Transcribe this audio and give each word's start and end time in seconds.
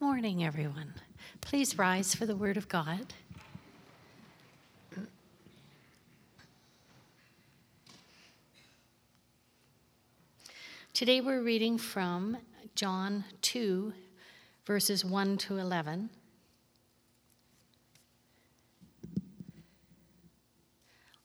Good 0.00 0.06
morning, 0.06 0.42
everyone. 0.42 0.94
Please 1.42 1.76
rise 1.76 2.14
for 2.14 2.24
the 2.24 2.34
Word 2.34 2.56
of 2.56 2.70
God. 2.70 3.12
Today 10.94 11.20
we're 11.20 11.42
reading 11.42 11.76
from 11.76 12.38
John 12.74 13.24
2, 13.42 13.92
verses 14.64 15.04
1 15.04 15.36
to 15.36 15.58
11. 15.58 16.08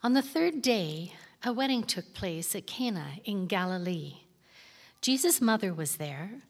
On 0.04 0.12
the 0.12 0.22
third 0.22 0.62
day, 0.62 1.14
a 1.46 1.54
wedding 1.54 1.84
took 1.84 2.14
place 2.14 2.54
at 2.54 2.68
Cana 2.68 3.06
in 3.24 3.48
Galilee. 3.48 4.16
Jesus' 5.02 5.40
mother 5.40 5.74
was 5.74 5.96
there, 5.96 6.42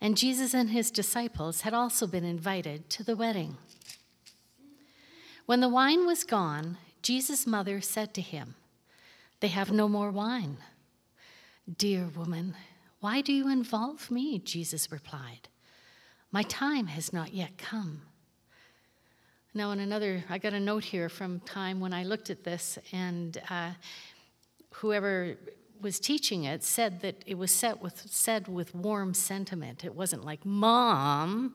and 0.00 0.16
Jesus 0.16 0.54
and 0.54 0.70
his 0.70 0.90
disciples 0.90 1.60
had 1.62 1.74
also 1.74 2.06
been 2.06 2.24
invited 2.24 2.88
to 2.90 3.04
the 3.04 3.16
wedding. 3.16 3.58
When 5.46 5.60
the 5.60 5.68
wine 5.68 6.06
was 6.06 6.24
gone, 6.24 6.78
Jesus' 7.02 7.46
mother 7.46 7.80
said 7.80 8.14
to 8.14 8.20
him, 8.20 8.54
They 9.40 9.48
have 9.48 9.72
no 9.72 9.88
more 9.88 10.10
wine. 10.10 10.58
Dear 11.76 12.08
woman, 12.16 12.54
why 13.00 13.20
do 13.20 13.32
you 13.32 13.48
involve 13.48 14.10
me? 14.10 14.38
Jesus 14.38 14.90
replied. 14.90 15.48
My 16.32 16.42
time 16.44 16.86
has 16.86 17.12
not 17.12 17.34
yet 17.34 17.58
come. 17.58 18.02
Now, 19.52 19.72
in 19.72 19.80
another, 19.80 20.22
I 20.30 20.38
got 20.38 20.52
a 20.52 20.60
note 20.60 20.84
here 20.84 21.08
from 21.08 21.40
time 21.40 21.80
when 21.80 21.92
I 21.92 22.04
looked 22.04 22.30
at 22.30 22.44
this, 22.44 22.78
and 22.92 23.36
uh, 23.50 23.70
whoever 24.74 25.36
was 25.80 26.00
teaching 26.00 26.44
it 26.44 26.62
said 26.62 27.00
that 27.00 27.22
it 27.26 27.38
was 27.38 27.50
set 27.50 27.80
with, 27.80 28.02
said 28.10 28.48
with 28.48 28.74
warm 28.74 29.14
sentiment. 29.14 29.84
It 29.84 29.94
wasn't 29.94 30.24
like, 30.24 30.44
Mom. 30.44 31.54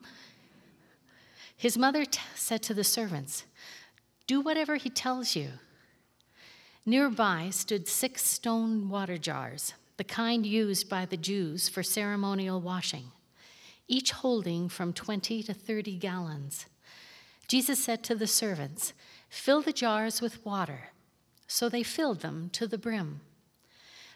His 1.55 1.77
mother 1.77 2.05
t- 2.05 2.19
said 2.35 2.61
to 2.63 2.73
the 2.73 2.83
servants, 2.83 3.45
Do 4.27 4.41
whatever 4.41 4.75
he 4.75 4.89
tells 4.89 5.35
you. 5.35 5.49
Nearby 6.85 7.49
stood 7.51 7.87
six 7.87 8.23
stone 8.23 8.89
water 8.89 9.17
jars, 9.17 9.73
the 9.97 10.03
kind 10.03 10.45
used 10.45 10.89
by 10.89 11.05
the 11.05 11.17
Jews 11.17 11.67
for 11.67 11.81
ceremonial 11.81 12.61
washing, 12.61 13.05
each 13.87 14.11
holding 14.11 14.69
from 14.69 14.93
20 14.93 15.41
to 15.43 15.53
30 15.53 15.97
gallons. 15.97 16.67
Jesus 17.47 17.83
said 17.83 18.03
to 18.03 18.15
the 18.15 18.27
servants, 18.27 18.93
Fill 19.29 19.61
the 19.61 19.73
jars 19.73 20.21
with 20.21 20.45
water. 20.45 20.89
So 21.47 21.69
they 21.69 21.83
filled 21.83 22.21
them 22.21 22.49
to 22.53 22.67
the 22.67 22.77
brim. 22.77 23.21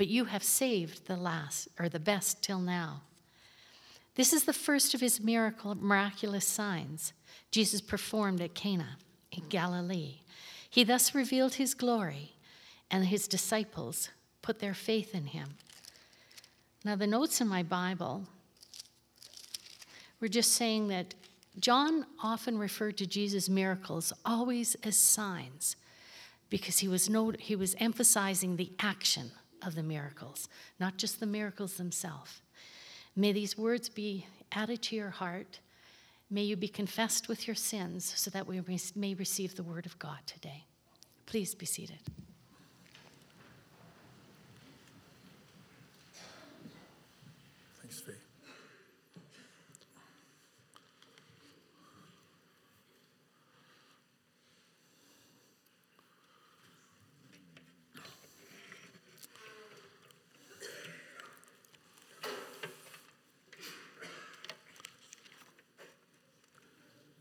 but 0.00 0.08
you 0.08 0.24
have 0.24 0.42
saved 0.42 1.06
the 1.06 1.16
last 1.18 1.68
or 1.78 1.86
the 1.86 2.00
best 2.00 2.42
till 2.42 2.58
now. 2.58 3.02
This 4.14 4.32
is 4.32 4.44
the 4.44 4.54
first 4.54 4.94
of 4.94 5.02
his 5.02 5.20
miracle, 5.20 5.74
miraculous 5.74 6.46
signs 6.46 7.12
Jesus 7.50 7.82
performed 7.82 8.40
at 8.40 8.54
Cana 8.54 8.96
in 9.30 9.46
Galilee. 9.50 10.20
He 10.70 10.84
thus 10.84 11.14
revealed 11.14 11.56
his 11.56 11.74
glory, 11.74 12.32
and 12.90 13.04
his 13.04 13.28
disciples 13.28 14.08
put 14.40 14.58
their 14.58 14.72
faith 14.72 15.14
in 15.14 15.26
him. 15.26 15.56
Now, 16.82 16.96
the 16.96 17.06
notes 17.06 17.42
in 17.42 17.46
my 17.46 17.62
Bible 17.62 18.24
were 20.18 20.28
just 20.28 20.52
saying 20.52 20.88
that 20.88 21.14
John 21.58 22.06
often 22.22 22.56
referred 22.56 22.96
to 22.96 23.06
Jesus' 23.06 23.50
miracles 23.50 24.14
always 24.24 24.76
as 24.82 24.96
signs 24.96 25.76
because 26.48 26.78
he 26.78 26.88
was, 26.88 27.10
no, 27.10 27.34
he 27.38 27.54
was 27.54 27.76
emphasizing 27.78 28.56
the 28.56 28.72
action 28.78 29.32
of 29.62 29.74
the 29.74 29.82
miracles, 29.82 30.48
not 30.78 30.96
just 30.96 31.20
the 31.20 31.26
miracles 31.26 31.74
themselves. 31.74 32.40
May 33.16 33.32
these 33.32 33.58
words 33.58 33.88
be 33.88 34.26
added 34.52 34.82
to 34.82 34.96
your 34.96 35.10
heart. 35.10 35.60
May 36.30 36.42
you 36.42 36.56
be 36.56 36.68
confessed 36.68 37.28
with 37.28 37.46
your 37.46 37.56
sins 37.56 38.12
so 38.16 38.30
that 38.30 38.46
we 38.46 38.60
may 38.94 39.14
receive 39.14 39.56
the 39.56 39.62
word 39.62 39.86
of 39.86 39.98
God 39.98 40.18
today. 40.26 40.64
Please 41.26 41.54
be 41.54 41.66
seated. 41.66 41.98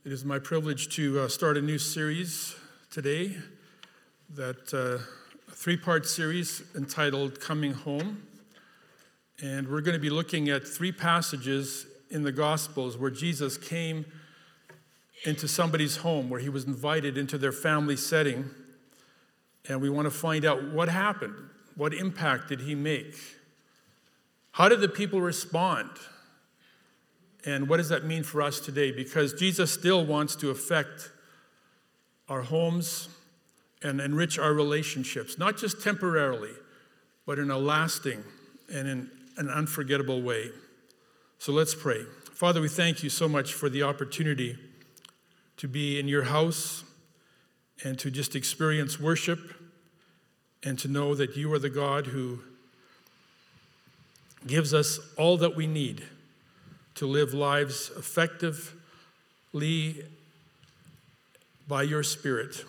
It 0.10 0.14
is 0.14 0.26
my 0.26 0.40
privilege 0.40 0.90
to 0.96 1.20
uh, 1.20 1.28
start 1.28 1.56
a 1.56 1.62
new 1.62 1.78
series 1.78 2.56
today, 2.90 3.38
that 4.34 4.74
uh, 4.74 5.04
three-part 5.52 6.08
series 6.08 6.64
entitled 6.76 7.40
"Coming 7.40 7.74
Home," 7.74 8.26
and 9.40 9.68
we're 9.68 9.82
going 9.82 9.94
to 9.94 10.02
be 10.02 10.10
looking 10.10 10.50
at 10.50 10.68
three 10.68 10.92
passages 10.92 11.86
in 12.10 12.24
the 12.24 12.32
Gospels 12.32 12.98
where 12.98 13.12
Jesus 13.12 13.56
came 13.56 14.04
into 15.26 15.48
somebody's 15.48 15.98
home, 15.98 16.28
where 16.28 16.40
he 16.40 16.50
was 16.50 16.66
invited 16.66 17.16
into 17.16 17.38
their 17.38 17.52
family 17.52 17.96
setting, 17.96 18.50
and 19.68 19.80
we 19.80 19.92
want 19.92 20.08
to 20.08 20.12
find 20.12 20.44
out 20.44 20.72
what 20.72 20.90
happened, 20.90 21.36
what 21.76 21.94
impact 21.94 22.48
did 22.48 22.62
he 22.62 22.74
make, 22.74 23.16
how 24.54 24.70
did 24.70 24.82
the 24.82 24.90
people 24.90 25.22
respond. 25.22 25.92
And 27.46 27.70
what 27.70 27.78
does 27.78 27.90
that 27.90 28.06
mean 28.06 28.24
for 28.24 28.42
us 28.42 28.60
today? 28.60 28.92
Because 28.92 29.34
Jesus 29.34 29.72
still 29.72 30.06
wants 30.06 30.36
to 30.38 30.50
affect 30.50 31.10
our 32.28 32.42
homes 32.42 33.10
and 33.82 34.02
enrich 34.02 34.38
our 34.38 34.54
relationships, 34.54 35.38
not 35.38 35.58
just 35.58 35.82
temporarily, 35.82 36.52
but 37.26 37.40
in 37.40 37.50
a 37.50 37.58
lasting 37.58 38.24
and 38.74 38.88
in 38.88 39.12
an 39.38 39.50
unforgettable 39.50 40.22
way. 40.22 40.50
So 41.38 41.54
let's 41.54 41.74
pray. 41.74 42.04
Father, 42.34 42.60
we 42.62 42.68
thank 42.68 43.04
you 43.04 43.10
so 43.10 43.30
much 43.30 43.54
for 43.54 43.70
the 43.70 43.84
opportunity 43.84 44.58
to 45.58 45.68
be 45.68 46.00
in 46.00 46.08
your 46.08 46.24
house 46.24 46.84
and 47.84 47.98
to 48.00 48.12
just 48.12 48.36
experience 48.36 49.00
worship 49.00 49.40
and 50.64 50.78
to 50.80 50.88
know 50.90 51.16
that 51.16 51.38
you 51.38 51.52
are 51.54 51.60
the 51.60 51.70
God 51.70 52.08
who 52.08 52.40
gives 54.46 54.74
us 54.74 55.00
all 55.18 55.38
that 55.38 55.56
we 55.56 55.68
need 55.68 56.04
to 56.96 57.06
live 57.06 57.34
lives 57.34 57.92
effectively 57.98 60.06
by 61.68 61.84
your 61.84 62.04
Spirit. 62.04 62.66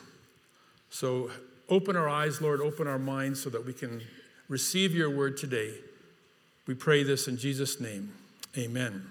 So 0.90 1.30
open 1.68 1.96
our 1.96 2.08
eyes, 2.08 2.40
Lord, 2.40 2.60
open 2.60 2.86
our 2.86 2.98
minds 2.98 3.42
so 3.42 3.50
that 3.50 3.64
we 3.64 3.72
can 3.72 4.02
receive 4.48 4.94
your 4.94 5.10
word 5.10 5.36
today. 5.36 5.74
We 6.66 6.74
pray 6.74 7.02
this 7.02 7.28
in 7.28 7.36
Jesus' 7.36 7.80
name. 7.80 8.12
Amen. 8.56 9.06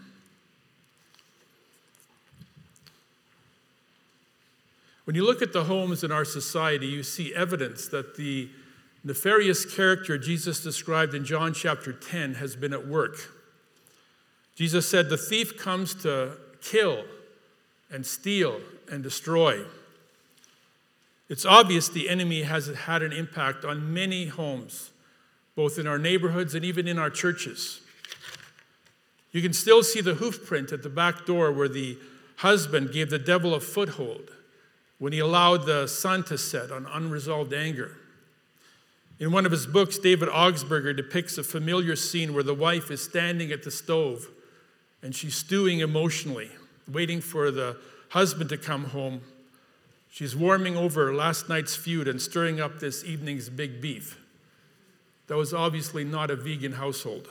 When 5.05 5.16
you 5.16 5.26
look 5.26 5.41
at 5.41 5.53
the 5.53 5.64
homes 5.64 6.03
in 6.03 6.12
our 6.12 6.26
society, 6.26 6.85
you 6.85 7.02
see 7.02 7.34
evidence 7.34 7.88
that 7.88 8.16
the 8.16 8.50
nefarious 9.03 9.66
character 9.66 10.20
Jesus 10.20 10.62
described 10.62 11.16
in 11.16 11.26
John 11.26 11.53
chapter 11.53 11.91
10 11.91 12.35
has 12.35 12.55
been 12.55 12.73
at 12.73 12.85
work. 12.85 13.17
Jesus 14.59 14.90
said, 14.90 15.08
The 15.08 15.16
thief 15.16 15.58
comes 15.58 15.96
to 15.96 16.34
kill 16.61 17.06
and 17.90 18.06
steal 18.06 18.59
and 18.91 19.02
destroy. 19.02 19.64
It's 21.29 21.46
obvious 21.46 21.88
the 21.88 22.09
enemy 22.09 22.44
has 22.44 22.67
had 22.67 23.02
an 23.02 23.14
impact 23.14 23.64
on 23.64 23.94
many 23.94 24.26
homes, 24.26 24.91
both 25.56 25.79
in 25.79 25.88
our 25.88 25.97
neighborhoods 25.97 26.56
and 26.56 26.66
even 26.66 26.90
in 26.90 27.00
our 27.00 27.09
churches. 27.09 27.79
You 29.32 29.41
can 29.41 29.53
still 29.53 29.82
see 29.82 30.02
the 30.02 30.16
hoof 30.16 30.46
print 30.46 30.73
at 30.73 30.84
the 30.84 30.90
back 30.90 31.26
door 31.26 31.53
where 31.53 31.70
the 31.70 31.97
husband 32.38 32.91
gave 32.91 33.09
the 33.09 33.17
devil 33.17 33.55
a 33.55 33.62
foothold 33.62 34.29
when 34.97 35.14
he 35.14 35.20
allowed 35.20 35.67
the 35.67 35.88
sun 35.88 36.26
to 36.26 36.38
set 36.38 36.70
on 36.70 36.85
unresolved 36.85 37.53
anger. 37.53 37.96
In 39.20 39.32
one 39.32 39.46
of 39.46 39.53
his 39.53 39.67
books, 39.67 39.97
David 39.97 40.28
Augsburger 40.28 40.94
depicts 40.94 41.38
a 41.38 41.44
familiar 41.44 41.96
scene 41.96 42.34
where 42.34 42.44
the 42.44 42.53
wife 42.53 42.91
is 42.91 43.02
standing 43.02 43.53
at 43.53 43.64
the 43.64 43.72
stove 43.72 44.28
and 45.01 45.16
she's 45.16 45.35
stewing 45.35 45.79
emotionally 45.79 46.51
waiting 46.91 47.22
for 47.22 47.51
the 47.51 47.78
husband 48.09 48.49
to 48.49 48.57
come 48.57 48.85
home. 48.85 49.22
She's 50.11 50.35
warming 50.35 50.75
over 50.75 51.13
last 51.13 51.49
night's 51.49 51.75
feud 51.75 52.07
and 52.07 52.22
stirring 52.22 52.59
up 52.59 52.79
this 52.79 53.03
evening's 53.03 53.49
big 53.49 53.81
beef. 53.81 54.17
That 55.28 55.37
was 55.37 55.53
obviously 55.53 56.03
not 56.03 56.31
a 56.31 56.35
vegan 56.35 56.73
household. 56.73 57.28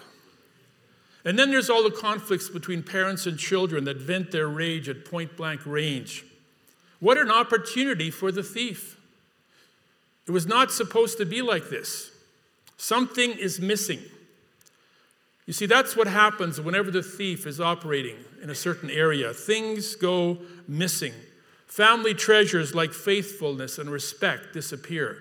And 1.24 1.38
then 1.38 1.50
there's 1.50 1.68
all 1.68 1.82
the 1.82 1.90
conflicts 1.90 2.48
between 2.48 2.82
parents 2.84 3.26
and 3.26 3.36
children 3.36 3.84
that 3.84 3.96
vent 3.96 4.30
their 4.30 4.48
rage 4.48 4.88
at 4.88 5.04
point 5.04 5.36
blank 5.36 5.66
range. 5.66 6.24
What 7.00 7.18
an 7.18 7.30
opportunity 7.30 8.10
for 8.10 8.30
the 8.30 8.42
thief. 8.42 8.96
It 10.26 10.30
was 10.30 10.46
not 10.46 10.70
supposed 10.70 11.18
to 11.18 11.26
be 11.26 11.42
like 11.42 11.70
this. 11.70 12.12
Something 12.76 13.32
is 13.32 13.60
missing. 13.60 14.00
You 15.48 15.54
see, 15.54 15.64
that's 15.64 15.96
what 15.96 16.08
happens 16.08 16.60
whenever 16.60 16.90
the 16.90 17.02
thief 17.02 17.46
is 17.46 17.58
operating 17.58 18.16
in 18.42 18.50
a 18.50 18.54
certain 18.54 18.90
area. 18.90 19.32
Things 19.32 19.96
go 19.96 20.36
missing. 20.68 21.14
Family 21.66 22.12
treasures 22.12 22.74
like 22.74 22.92
faithfulness 22.92 23.78
and 23.78 23.88
respect 23.88 24.52
disappear. 24.52 25.16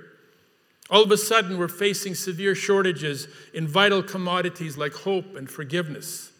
All 0.89 1.01
of 1.01 1.11
a 1.11 1.17
sudden, 1.17 1.57
we're 1.57 1.69
facing 1.69 2.13
severe 2.13 2.55
shortages 2.55 3.29
in 3.53 3.69
vital 3.69 4.03
commodities 4.03 4.77
like 4.77 4.91
hope 4.91 5.37
and 5.37 5.49
forgiveness. 5.49 6.33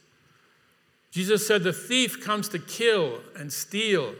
Jesus 1.11 1.47
said, 1.47 1.63
The 1.63 1.71
thief 1.71 2.21
comes 2.21 2.49
to 2.49 2.59
kill 2.59 3.21
and 3.37 3.53
steal 3.53 4.15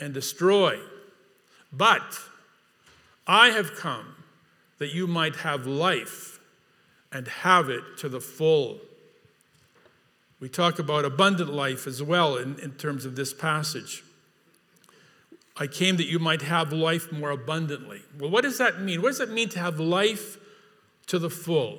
and 0.00 0.14
destroy. 0.14 0.78
But 1.70 2.18
I 3.26 3.50
have 3.50 3.74
come 3.74 4.14
that 4.78 4.94
you 4.94 5.06
might 5.06 5.36
have 5.36 5.66
life 5.66 6.40
and 7.12 7.28
have 7.28 7.68
it 7.68 7.82
to 7.98 8.08
the 8.08 8.20
full. 8.22 8.80
We 10.44 10.50
talk 10.50 10.78
about 10.78 11.06
abundant 11.06 11.54
life 11.54 11.86
as 11.86 12.02
well 12.02 12.36
in, 12.36 12.58
in 12.58 12.72
terms 12.72 13.06
of 13.06 13.16
this 13.16 13.32
passage. 13.32 14.04
I 15.56 15.66
came 15.66 15.96
that 15.96 16.04
you 16.04 16.18
might 16.18 16.42
have 16.42 16.70
life 16.70 17.10
more 17.10 17.30
abundantly. 17.30 18.02
Well, 18.18 18.28
what 18.28 18.42
does 18.42 18.58
that 18.58 18.78
mean? 18.78 19.00
What 19.00 19.08
does 19.08 19.20
it 19.20 19.30
mean 19.30 19.48
to 19.48 19.58
have 19.58 19.80
life 19.80 20.36
to 21.06 21.18
the 21.18 21.30
full? 21.30 21.78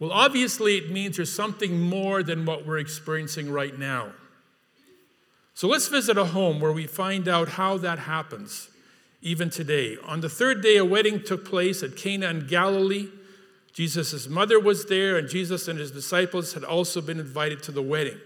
Well, 0.00 0.10
obviously, 0.10 0.76
it 0.76 0.90
means 0.90 1.18
there's 1.18 1.32
something 1.32 1.80
more 1.80 2.24
than 2.24 2.44
what 2.44 2.66
we're 2.66 2.78
experiencing 2.78 3.48
right 3.48 3.78
now. 3.78 4.08
So 5.54 5.68
let's 5.68 5.86
visit 5.86 6.18
a 6.18 6.24
home 6.24 6.58
where 6.58 6.72
we 6.72 6.88
find 6.88 7.28
out 7.28 7.50
how 7.50 7.78
that 7.78 8.00
happens, 8.00 8.70
even 9.22 9.50
today. 9.50 9.98
On 10.04 10.20
the 10.20 10.28
third 10.28 10.64
day, 10.64 10.78
a 10.78 10.84
wedding 10.84 11.22
took 11.22 11.44
place 11.44 11.84
at 11.84 11.94
Cana 11.94 12.28
in 12.28 12.48
Galilee. 12.48 13.06
Jesus' 13.78 14.26
mother 14.26 14.58
was 14.58 14.86
there, 14.86 15.16
and 15.16 15.28
Jesus 15.28 15.68
and 15.68 15.78
his 15.78 15.92
disciples 15.92 16.54
had 16.54 16.64
also 16.64 17.00
been 17.00 17.20
invited 17.20 17.62
to 17.62 17.70
the 17.70 17.80
wedding. 17.80 18.18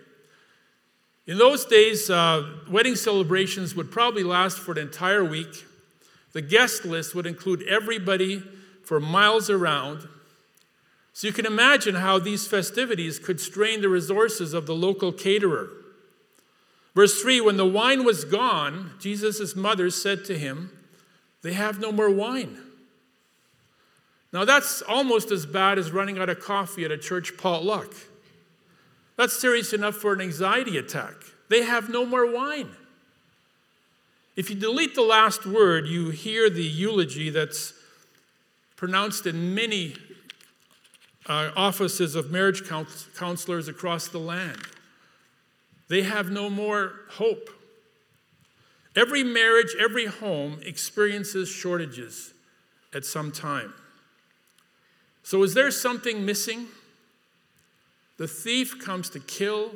In 1.26 1.36
those 1.36 1.66
days, 1.66 2.08
uh, 2.08 2.54
wedding 2.70 2.94
celebrations 2.94 3.74
would 3.74 3.90
probably 3.90 4.22
last 4.22 4.58
for 4.58 4.72
an 4.72 4.78
entire 4.78 5.22
week. 5.22 5.66
The 6.32 6.40
guest 6.40 6.86
list 6.86 7.14
would 7.14 7.26
include 7.26 7.64
everybody 7.64 8.42
for 8.82 8.98
miles 8.98 9.50
around. 9.50 10.08
So 11.12 11.26
you 11.26 11.34
can 11.34 11.44
imagine 11.44 11.96
how 11.96 12.18
these 12.18 12.46
festivities 12.46 13.18
could 13.18 13.38
strain 13.38 13.82
the 13.82 13.90
resources 13.90 14.54
of 14.54 14.64
the 14.64 14.74
local 14.74 15.12
caterer. 15.12 15.68
Verse 16.94 17.20
3 17.20 17.42
When 17.42 17.58
the 17.58 17.66
wine 17.66 18.04
was 18.04 18.24
gone, 18.24 18.92
Jesus' 18.98 19.54
mother 19.54 19.90
said 19.90 20.24
to 20.24 20.38
him, 20.38 20.70
They 21.42 21.52
have 21.52 21.78
no 21.78 21.92
more 21.92 22.10
wine. 22.10 22.56
Now 24.32 24.44
that's 24.44 24.82
almost 24.82 25.30
as 25.30 25.44
bad 25.44 25.78
as 25.78 25.90
running 25.90 26.18
out 26.18 26.28
of 26.28 26.40
coffee 26.40 26.84
at 26.84 26.90
a 26.90 26.98
church 26.98 27.36
potluck. 27.36 27.94
That's 29.16 29.38
serious 29.38 29.72
enough 29.72 29.94
for 29.94 30.12
an 30.12 30.20
anxiety 30.20 30.78
attack. 30.78 31.14
They 31.48 31.62
have 31.62 31.90
no 31.90 32.06
more 32.06 32.30
wine. 32.30 32.70
If 34.34 34.48
you 34.48 34.56
delete 34.56 34.94
the 34.94 35.02
last 35.02 35.44
word, 35.44 35.86
you 35.86 36.08
hear 36.08 36.48
the 36.48 36.64
eulogy 36.64 37.28
that's 37.28 37.74
pronounced 38.76 39.26
in 39.26 39.54
many 39.54 39.94
uh, 41.26 41.50
offices 41.54 42.14
of 42.16 42.30
marriage 42.30 42.62
counselors 43.14 43.68
across 43.68 44.08
the 44.08 44.18
land. 44.18 44.62
They 45.88 46.02
have 46.02 46.30
no 46.30 46.48
more 46.48 46.92
hope. 47.10 47.50
Every 48.96 49.22
marriage, 49.22 49.76
every 49.78 50.06
home 50.06 50.60
experiences 50.64 51.50
shortages 51.50 52.32
at 52.94 53.04
some 53.04 53.30
time. 53.30 53.74
So, 55.22 55.42
is 55.42 55.54
there 55.54 55.70
something 55.70 56.24
missing? 56.24 56.66
The 58.18 58.28
thief 58.28 58.78
comes 58.78 59.08
to 59.10 59.20
kill 59.20 59.72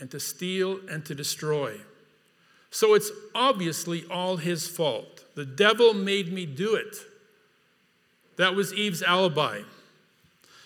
and 0.00 0.10
to 0.10 0.20
steal 0.20 0.80
and 0.90 1.04
to 1.06 1.14
destroy. 1.14 1.80
So 2.70 2.92
it's 2.92 3.10
obviously 3.34 4.04
all 4.10 4.36
his 4.36 4.68
fault. 4.68 5.24
The 5.34 5.46
devil 5.46 5.94
made 5.94 6.32
me 6.32 6.44
do 6.44 6.74
it. 6.74 6.96
That 8.36 8.54
was 8.54 8.74
Eve's 8.74 9.02
alibi. 9.02 9.62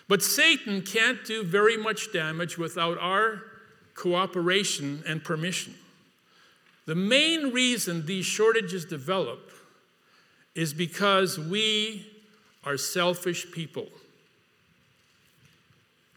But 0.08 0.22
Satan 0.22 0.82
can't 0.82 1.24
do 1.24 1.44
very 1.44 1.76
much 1.76 2.12
damage 2.12 2.58
without 2.58 2.98
our 2.98 3.42
cooperation 3.94 5.04
and 5.06 5.22
permission. 5.22 5.74
The 6.86 6.96
main 6.96 7.52
reason 7.52 8.06
these 8.06 8.26
shortages 8.26 8.84
develop 8.84 9.52
is 10.56 10.74
because 10.74 11.38
we 11.38 12.10
are 12.64 12.76
selfish 12.76 13.52
people. 13.52 13.86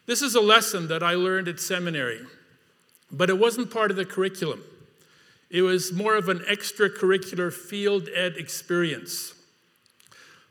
This 0.06 0.22
is 0.22 0.36
a 0.36 0.42
lesson 0.42 0.90
that 0.90 1.02
I 1.02 1.16
learned 1.16 1.48
at 1.48 1.62
seminary, 1.62 2.20
but 3.10 3.30
it 3.30 3.40
wasn't 3.40 3.72
part 3.72 3.90
of 3.90 3.96
the 3.96 4.06
curriculum. 4.06 4.62
It 5.50 5.62
was 5.62 5.94
more 5.94 6.16
of 6.16 6.28
an 6.28 6.40
extracurricular 6.40 7.54
field 7.54 8.10
ed 8.14 8.36
experience. 8.36 9.34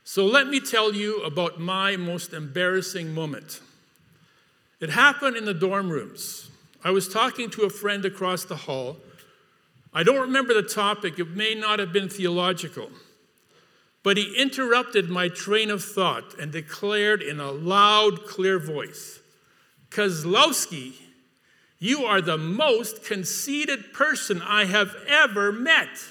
So 0.04 0.24
let 0.24 0.46
me 0.46 0.58
tell 0.58 0.94
you 0.94 1.22
about 1.22 1.60
my 1.60 1.96
most 1.96 2.32
embarrassing 2.32 3.12
moment. 3.12 3.60
It 4.80 4.90
happened 4.90 5.36
in 5.36 5.44
the 5.44 5.54
dorm 5.54 5.90
rooms. 5.90 6.50
I 6.82 6.90
was 6.90 7.06
talking 7.08 7.50
to 7.50 7.62
a 7.62 7.70
friend 7.70 8.04
across 8.04 8.44
the 8.44 8.56
hall. 8.56 8.96
I 9.92 10.02
don't 10.02 10.20
remember 10.20 10.54
the 10.54 10.62
topic, 10.62 11.18
it 11.18 11.28
may 11.28 11.54
not 11.54 11.78
have 11.78 11.92
been 11.92 12.08
theological. 12.08 12.90
But 14.02 14.16
he 14.16 14.34
interrupted 14.36 15.10
my 15.10 15.28
train 15.28 15.70
of 15.70 15.84
thought 15.84 16.38
and 16.38 16.50
declared 16.50 17.22
in 17.22 17.38
a 17.38 17.52
loud, 17.52 18.24
clear 18.26 18.58
voice 18.58 19.20
Kozlowski, 19.92 20.94
you 21.78 22.04
are 22.04 22.20
the 22.20 22.38
most 22.38 23.04
conceited 23.04 23.92
person 23.92 24.40
I 24.40 24.64
have 24.66 24.94
ever 25.08 25.52
met. 25.52 26.04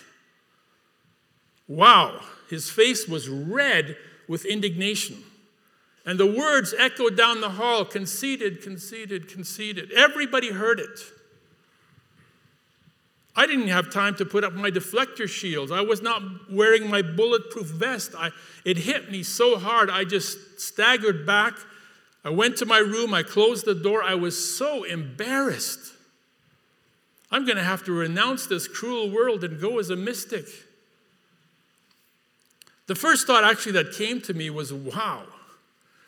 Wow, 1.68 2.22
his 2.50 2.70
face 2.70 3.08
was 3.08 3.30
red 3.30 3.96
with 4.28 4.46
indignation. 4.46 5.24
And 6.06 6.20
the 6.20 6.26
words 6.26 6.74
echoed 6.78 7.16
down 7.16 7.42
the 7.42 7.52
hall 7.52 7.86
conceited, 7.86 8.62
conceited, 8.62 9.30
conceited. 9.30 9.92
Everybody 9.92 10.52
heard 10.52 10.80
it. 10.80 11.00
I 13.36 13.48
didn't 13.48 13.70
have 13.70 13.92
time 13.94 14.16
to 14.16 14.26
put 14.26 14.44
up 14.44 14.54
my 14.54 14.72
deflector 14.72 15.28
shields. 15.28 15.72
I 15.72 15.82
was 15.82 16.02
not 16.02 16.22
wearing 16.52 16.90
my 16.90 17.02
bulletproof 17.02 17.68
vest. 17.68 18.14
I, 18.18 18.32
it 18.66 18.78
hit 18.78 19.10
me 19.10 19.24
so 19.24 19.58
hard, 19.58 19.90
I 19.90 20.04
just 20.04 20.60
staggered 20.60 21.26
back 21.26 21.54
I 22.24 22.30
went 22.30 22.58
to 22.58 22.66
my 22.66 22.78
room, 22.78 23.14
I 23.14 23.24
closed 23.24 23.66
the 23.66 23.74
door. 23.74 24.04
I 24.04 24.16
was 24.16 24.56
so 24.56 24.84
embarrassed. 24.84 25.94
I'm 27.32 27.46
going 27.46 27.58
to 27.58 27.64
have 27.64 27.84
to 27.86 27.92
renounce 27.92 28.46
this 28.46 28.68
cruel 28.68 29.10
world 29.10 29.44
and 29.44 29.60
go 29.60 29.80
as 29.80 29.90
a 29.90 29.96
mystic. 29.96 30.46
The 32.88 32.96
first 32.96 33.26
thought 33.26 33.44
actually 33.44 33.72
that 33.74 33.94
came 33.94 34.22
to 34.22 34.34
me 34.34 34.50
was 34.50 34.74
wow, 34.74 35.24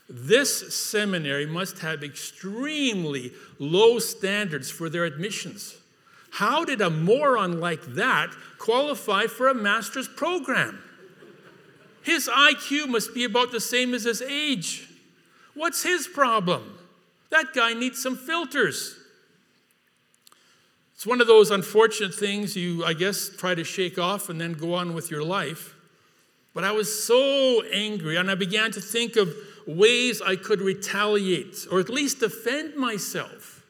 this 0.09 0.75
seminary 0.75 1.45
must 1.45 1.79
have 1.79 2.03
extremely 2.03 3.31
low 3.57 3.99
standards 3.99 4.69
for 4.69 4.89
their 4.89 5.05
admissions. 5.05 5.77
How 6.31 6.65
did 6.65 6.81
a 6.81 6.89
moron 6.89 7.59
like 7.59 7.81
that 7.95 8.31
qualify 8.57 9.27
for 9.27 9.47
a 9.47 9.53
master's 9.53 10.07
program? 10.07 10.79
His 12.01 12.27
IQ 12.27 12.89
must 12.89 13.13
be 13.13 13.23
about 13.23 13.51
the 13.51 13.61
same 13.61 13.93
as 13.93 14.03
his 14.03 14.21
age. 14.21 14.89
What's 15.53 15.83
his 15.83 16.07
problem? 16.07 16.77
That 17.29 17.53
guy 17.53 17.73
needs 17.73 18.01
some 18.01 18.15
filters. 18.15 18.95
It's 20.95 21.05
one 21.05 21.21
of 21.21 21.27
those 21.27 21.51
unfortunate 21.51 22.13
things 22.13 22.55
you, 22.55 22.85
I 22.85 22.93
guess, 22.93 23.29
try 23.29 23.55
to 23.55 23.63
shake 23.63 23.97
off 23.97 24.29
and 24.29 24.39
then 24.39 24.53
go 24.53 24.73
on 24.73 24.93
with 24.93 25.11
your 25.11 25.23
life. 25.23 25.75
But 26.53 26.63
I 26.63 26.71
was 26.71 27.03
so 27.03 27.63
angry, 27.73 28.15
and 28.15 28.29
I 28.29 28.35
began 28.35 28.71
to 28.71 28.81
think 28.81 29.15
of 29.15 29.33
ways 29.65 30.21
I 30.21 30.35
could 30.35 30.61
retaliate 30.61 31.65
or 31.71 31.79
at 31.79 31.89
least 31.89 32.19
defend 32.19 32.75
myself. 32.75 33.63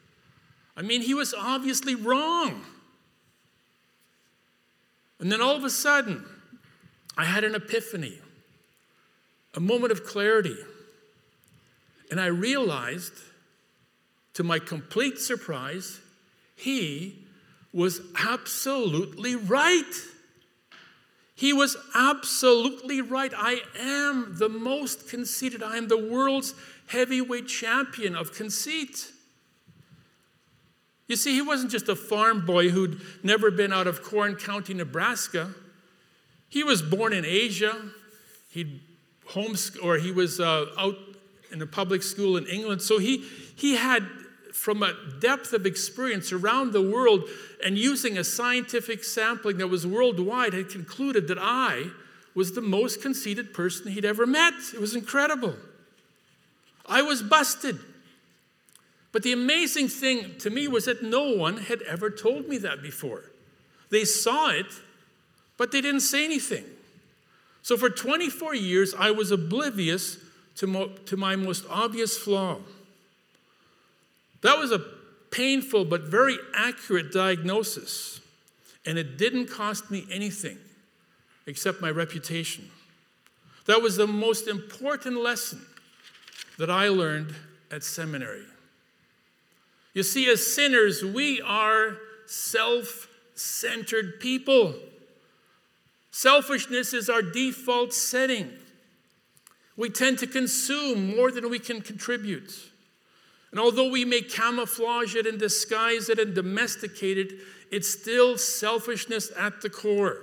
I 0.75 0.81
mean, 0.81 1.01
he 1.01 1.13
was 1.13 1.33
obviously 1.33 1.95
wrong. 1.95 2.65
And 5.19 5.31
then 5.31 5.39
all 5.39 5.55
of 5.55 5.63
a 5.63 5.69
sudden, 5.69 6.25
I 7.17 7.25
had 7.25 7.43
an 7.43 7.55
epiphany, 7.55 8.19
a 9.53 9.59
moment 9.59 9.91
of 9.91 10.03
clarity. 10.03 10.57
And 12.13 12.21
I 12.21 12.27
realized, 12.27 13.13
to 14.35 14.43
my 14.43 14.59
complete 14.59 15.17
surprise, 15.17 15.99
he 16.55 17.25
was 17.73 18.01
absolutely 18.15 19.35
right. 19.35 19.91
He 21.33 21.53
was 21.53 21.75
absolutely 21.95 23.01
right. 23.01 23.33
I 23.35 23.61
am 23.79 24.35
the 24.37 24.47
most 24.47 25.09
conceited. 25.09 25.63
I 25.63 25.77
am 25.77 25.87
the 25.87 25.97
world's 25.97 26.53
heavyweight 26.85 27.47
champion 27.47 28.15
of 28.15 28.31
conceit. 28.31 29.07
You 31.07 31.15
see, 31.15 31.33
he 31.33 31.41
wasn't 31.41 31.71
just 31.71 31.89
a 31.89 31.95
farm 31.95 32.45
boy 32.45 32.69
who'd 32.69 33.01
never 33.23 33.49
been 33.49 33.73
out 33.73 33.87
of 33.87 34.03
Corn 34.03 34.35
County, 34.35 34.75
Nebraska. 34.75 35.49
He 36.47 36.63
was 36.63 36.83
born 36.83 37.11
in 37.11 37.25
Asia. 37.25 37.75
He'd 38.51 38.81
homes 39.25 39.75
or 39.77 39.97
he 39.97 40.11
was 40.11 40.39
uh, 40.39 40.67
out 40.77 40.95
in 41.53 41.61
a 41.61 41.67
public 41.67 42.03
school 42.03 42.35
in 42.35 42.45
England. 42.47 42.81
So 42.81 42.97
he 42.97 43.23
he 43.55 43.75
had 43.75 44.05
from 44.51 44.83
a 44.83 44.93
depth 45.19 45.53
of 45.53 45.65
experience 45.65 46.31
around 46.31 46.73
the 46.73 46.81
world 46.81 47.27
and 47.63 47.77
using 47.77 48.17
a 48.17 48.23
scientific 48.23 49.03
sampling 49.03 49.57
that 49.57 49.67
was 49.67 49.85
worldwide 49.85 50.53
had 50.53 50.69
concluded 50.69 51.27
that 51.27 51.39
I 51.39 51.87
was 52.35 52.53
the 52.53 52.61
most 52.61 53.01
conceited 53.01 53.53
person 53.53 53.91
he'd 53.91 54.05
ever 54.05 54.25
met. 54.25 54.53
It 54.73 54.79
was 54.79 54.95
incredible. 54.95 55.55
I 56.85 57.01
was 57.01 57.21
busted. 57.21 57.79
But 59.11 59.23
the 59.23 59.31
amazing 59.31 59.87
thing 59.87 60.35
to 60.39 60.49
me 60.49 60.67
was 60.67 60.85
that 60.85 61.03
no 61.03 61.31
one 61.35 61.57
had 61.57 61.81
ever 61.83 62.09
told 62.09 62.47
me 62.47 62.57
that 62.59 62.81
before. 62.81 63.23
They 63.89 64.05
saw 64.05 64.49
it, 64.49 64.65
but 65.57 65.71
they 65.71 65.81
didn't 65.81 66.01
say 66.01 66.25
anything. 66.25 66.65
So 67.61 67.77
for 67.77 67.89
24 67.89 68.55
years, 68.55 68.93
I 68.97 69.11
was 69.11 69.31
oblivious 69.31 70.17
to, 70.57 70.67
mo- 70.67 70.89
to 71.05 71.17
my 71.17 71.35
most 71.35 71.65
obvious 71.69 72.17
flaw. 72.17 72.59
That 74.41 74.57
was 74.57 74.71
a 74.71 74.83
painful 75.31 75.85
but 75.85 76.03
very 76.03 76.37
accurate 76.53 77.11
diagnosis, 77.11 78.21
and 78.85 78.97
it 78.97 79.17
didn't 79.17 79.47
cost 79.47 79.89
me 79.89 80.05
anything 80.11 80.57
except 81.47 81.81
my 81.81 81.89
reputation. 81.89 82.69
That 83.65 83.81
was 83.81 83.95
the 83.95 84.07
most 84.07 84.47
important 84.47 85.21
lesson 85.21 85.65
that 86.57 86.69
I 86.69 86.89
learned 86.89 87.33
at 87.71 87.83
seminary. 87.83 88.45
You 89.93 90.03
see, 90.03 90.29
as 90.29 90.45
sinners, 90.45 91.03
we 91.03 91.41
are 91.41 91.97
self 92.25 93.07
centered 93.35 94.19
people. 94.19 94.75
Selfishness 96.11 96.93
is 96.93 97.09
our 97.09 97.21
default 97.21 97.93
setting. 97.93 98.51
We 99.75 99.89
tend 99.89 100.19
to 100.19 100.27
consume 100.27 101.15
more 101.15 101.31
than 101.31 101.49
we 101.49 101.59
can 101.59 101.81
contribute. 101.81 102.53
And 103.51 103.59
although 103.59 103.89
we 103.89 104.05
may 104.05 104.21
camouflage 104.21 105.15
it 105.15 105.27
and 105.27 105.39
disguise 105.39 106.09
it 106.09 106.19
and 106.19 106.33
domesticate 106.33 107.17
it, 107.17 107.33
it's 107.71 107.87
still 107.87 108.37
selfishness 108.37 109.31
at 109.37 109.61
the 109.61 109.69
core. 109.69 110.21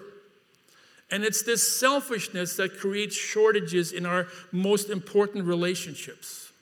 And 1.11 1.25
it's 1.25 1.43
this 1.43 1.79
selfishness 1.79 2.57
that 2.57 2.79
creates 2.79 3.17
shortages 3.17 3.93
in 3.93 4.07
our 4.07 4.29
most 4.53 4.91
important 4.91 5.45
relationships. 5.45 6.53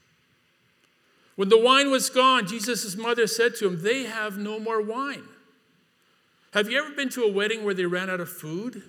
When 1.37 1.51
the 1.51 1.59
wine 1.59 1.91
was 1.91 2.11
gone, 2.11 2.47
Jesus' 2.47 2.97
mother 2.97 3.27
said 3.27 3.55
to 3.57 3.67
him, 3.67 3.83
They 3.83 4.05
have 4.05 4.39
no 4.39 4.59
more 4.59 4.83
wine. 4.83 5.25
Have 6.53 6.71
you 6.71 6.79
ever 6.79 6.95
been 6.95 7.11
to 7.11 7.23
a 7.23 7.31
wedding 7.31 7.65
where 7.65 7.75
they 7.75 7.85
ran 7.85 8.09
out 8.09 8.21
of 8.21 8.29
food? 8.29 8.83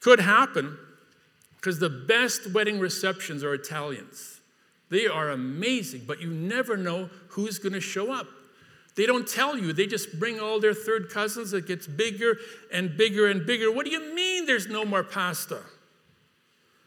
Could 0.00 0.20
happen 0.20 0.78
because 1.60 1.78
the 1.78 1.90
best 1.90 2.52
wedding 2.52 2.78
receptions 2.78 3.42
are 3.42 3.52
Italians. 3.52 4.40
They 4.90 5.06
are 5.06 5.30
amazing, 5.30 6.02
but 6.06 6.20
you 6.20 6.30
never 6.30 6.76
know 6.76 7.10
who's 7.30 7.58
going 7.58 7.72
to 7.72 7.80
show 7.80 8.12
up. 8.12 8.26
They 8.94 9.06
don't 9.06 9.28
tell 9.28 9.58
you. 9.58 9.72
They 9.72 9.86
just 9.86 10.18
bring 10.18 10.40
all 10.40 10.60
their 10.60 10.74
third 10.74 11.10
cousins. 11.10 11.52
It 11.52 11.66
gets 11.66 11.86
bigger 11.86 12.38
and 12.72 12.96
bigger 12.96 13.28
and 13.28 13.44
bigger. 13.44 13.70
What 13.70 13.86
do 13.86 13.92
you 13.92 14.14
mean 14.14 14.46
there's 14.46 14.66
no 14.66 14.84
more 14.84 15.04
pasta? 15.04 15.60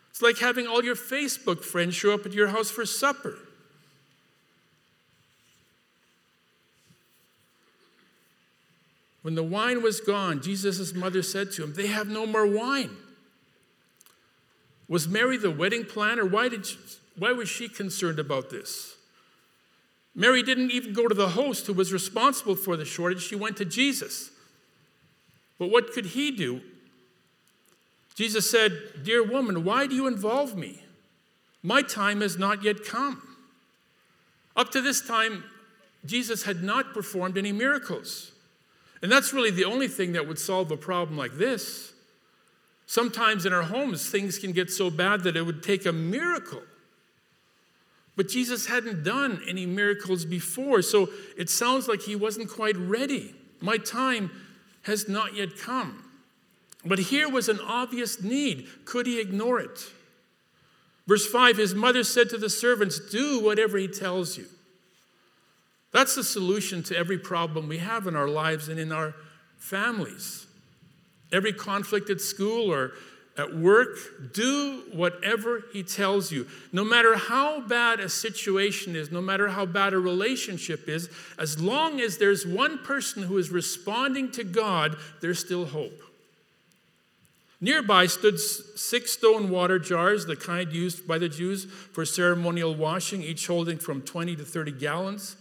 It's 0.09 0.21
like 0.21 0.37
having 0.39 0.67
all 0.67 0.83
your 0.83 0.95
Facebook 0.95 1.63
friends 1.63 1.95
show 1.95 2.13
up 2.13 2.25
at 2.25 2.33
your 2.33 2.47
house 2.47 2.69
for 2.69 2.85
supper. 2.85 3.37
When 9.21 9.35
the 9.35 9.43
wine 9.43 9.83
was 9.83 10.01
gone, 10.01 10.41
Jesus' 10.41 10.93
mother 10.93 11.21
said 11.21 11.51
to 11.53 11.63
him, 11.63 11.73
They 11.73 11.87
have 11.87 12.07
no 12.07 12.25
more 12.25 12.47
wine. 12.47 12.97
Was 14.91 15.07
Mary 15.07 15.37
the 15.37 15.49
wedding 15.49 15.85
planner? 15.85 16.25
Why, 16.25 16.49
did 16.49 16.65
she, 16.65 16.77
why 17.17 17.31
was 17.31 17.47
she 17.47 17.69
concerned 17.69 18.19
about 18.19 18.49
this? 18.49 18.97
Mary 20.13 20.43
didn't 20.43 20.71
even 20.71 20.91
go 20.91 21.07
to 21.07 21.15
the 21.15 21.29
host 21.29 21.65
who 21.65 21.71
was 21.71 21.93
responsible 21.93 22.57
for 22.57 22.75
the 22.75 22.83
shortage. 22.83 23.21
She 23.21 23.37
went 23.37 23.55
to 23.55 23.63
Jesus. 23.63 24.31
But 25.57 25.71
what 25.71 25.93
could 25.93 26.07
he 26.07 26.29
do? 26.29 26.59
Jesus 28.15 28.51
said, 28.51 28.77
Dear 29.01 29.25
woman, 29.25 29.63
why 29.63 29.87
do 29.87 29.95
you 29.95 30.07
involve 30.07 30.57
me? 30.57 30.83
My 31.63 31.81
time 31.81 32.19
has 32.19 32.37
not 32.37 32.61
yet 32.61 32.83
come. 32.83 33.21
Up 34.57 34.71
to 34.71 34.81
this 34.81 34.99
time, 34.99 35.45
Jesus 36.05 36.43
had 36.43 36.63
not 36.63 36.93
performed 36.93 37.37
any 37.37 37.53
miracles. 37.53 38.33
And 39.01 39.09
that's 39.09 39.31
really 39.31 39.51
the 39.51 39.63
only 39.63 39.87
thing 39.87 40.11
that 40.11 40.27
would 40.27 40.37
solve 40.37 40.69
a 40.69 40.75
problem 40.75 41.17
like 41.17 41.37
this. 41.37 41.90
Sometimes 42.91 43.45
in 43.45 43.53
our 43.53 43.61
homes, 43.61 44.09
things 44.09 44.37
can 44.37 44.51
get 44.51 44.69
so 44.69 44.89
bad 44.89 45.23
that 45.23 45.37
it 45.37 45.43
would 45.43 45.63
take 45.63 45.85
a 45.85 45.93
miracle. 45.93 46.61
But 48.17 48.27
Jesus 48.27 48.65
hadn't 48.65 49.05
done 49.05 49.41
any 49.47 49.65
miracles 49.65 50.25
before, 50.25 50.81
so 50.81 51.07
it 51.37 51.49
sounds 51.49 51.87
like 51.87 52.01
he 52.01 52.17
wasn't 52.17 52.49
quite 52.49 52.75
ready. 52.75 53.33
My 53.61 53.77
time 53.77 54.29
has 54.81 55.07
not 55.07 55.35
yet 55.35 55.57
come. 55.57 56.03
But 56.83 56.99
here 56.99 57.29
was 57.29 57.47
an 57.47 57.61
obvious 57.61 58.21
need. 58.21 58.67
Could 58.83 59.05
he 59.05 59.21
ignore 59.21 59.61
it? 59.61 59.89
Verse 61.07 61.25
5 61.25 61.55
His 61.55 61.73
mother 61.73 62.03
said 62.03 62.29
to 62.31 62.37
the 62.37 62.49
servants, 62.49 62.99
Do 62.99 63.39
whatever 63.41 63.77
he 63.77 63.87
tells 63.87 64.37
you. 64.37 64.47
That's 65.93 66.15
the 66.15 66.25
solution 66.25 66.83
to 66.83 66.97
every 66.97 67.19
problem 67.19 67.69
we 67.69 67.77
have 67.77 68.05
in 68.05 68.17
our 68.17 68.27
lives 68.27 68.67
and 68.67 68.77
in 68.77 68.91
our 68.91 69.15
families. 69.57 70.45
Every 71.31 71.53
conflict 71.53 72.09
at 72.09 72.21
school 72.21 72.71
or 72.71 72.91
at 73.37 73.55
work, 73.55 74.33
do 74.33 74.83
whatever 74.91 75.63
he 75.71 75.83
tells 75.83 76.31
you. 76.31 76.47
No 76.73 76.83
matter 76.83 77.15
how 77.15 77.61
bad 77.61 77.99
a 77.99 78.09
situation 78.09 78.95
is, 78.95 79.11
no 79.11 79.21
matter 79.21 79.47
how 79.47 79.65
bad 79.65 79.93
a 79.93 79.99
relationship 79.99 80.89
is, 80.89 81.09
as 81.39 81.61
long 81.61 82.01
as 82.01 82.17
there's 82.17 82.45
one 82.45 82.79
person 82.79 83.23
who 83.23 83.37
is 83.37 83.49
responding 83.49 84.31
to 84.31 84.43
God, 84.43 84.97
there's 85.21 85.39
still 85.39 85.65
hope. 85.65 85.97
Nearby 87.61 88.07
stood 88.07 88.39
six 88.39 89.11
stone 89.11 89.49
water 89.49 89.77
jars, 89.79 90.25
the 90.25 90.35
kind 90.35 90.71
used 90.73 91.07
by 91.07 91.19
the 91.19 91.29
Jews 91.29 91.65
for 91.65 92.05
ceremonial 92.05 92.75
washing, 92.75 93.21
each 93.21 93.47
holding 93.47 93.77
from 93.77 94.01
20 94.01 94.35
to 94.35 94.43
30 94.43 94.71
gallons. 94.73 95.37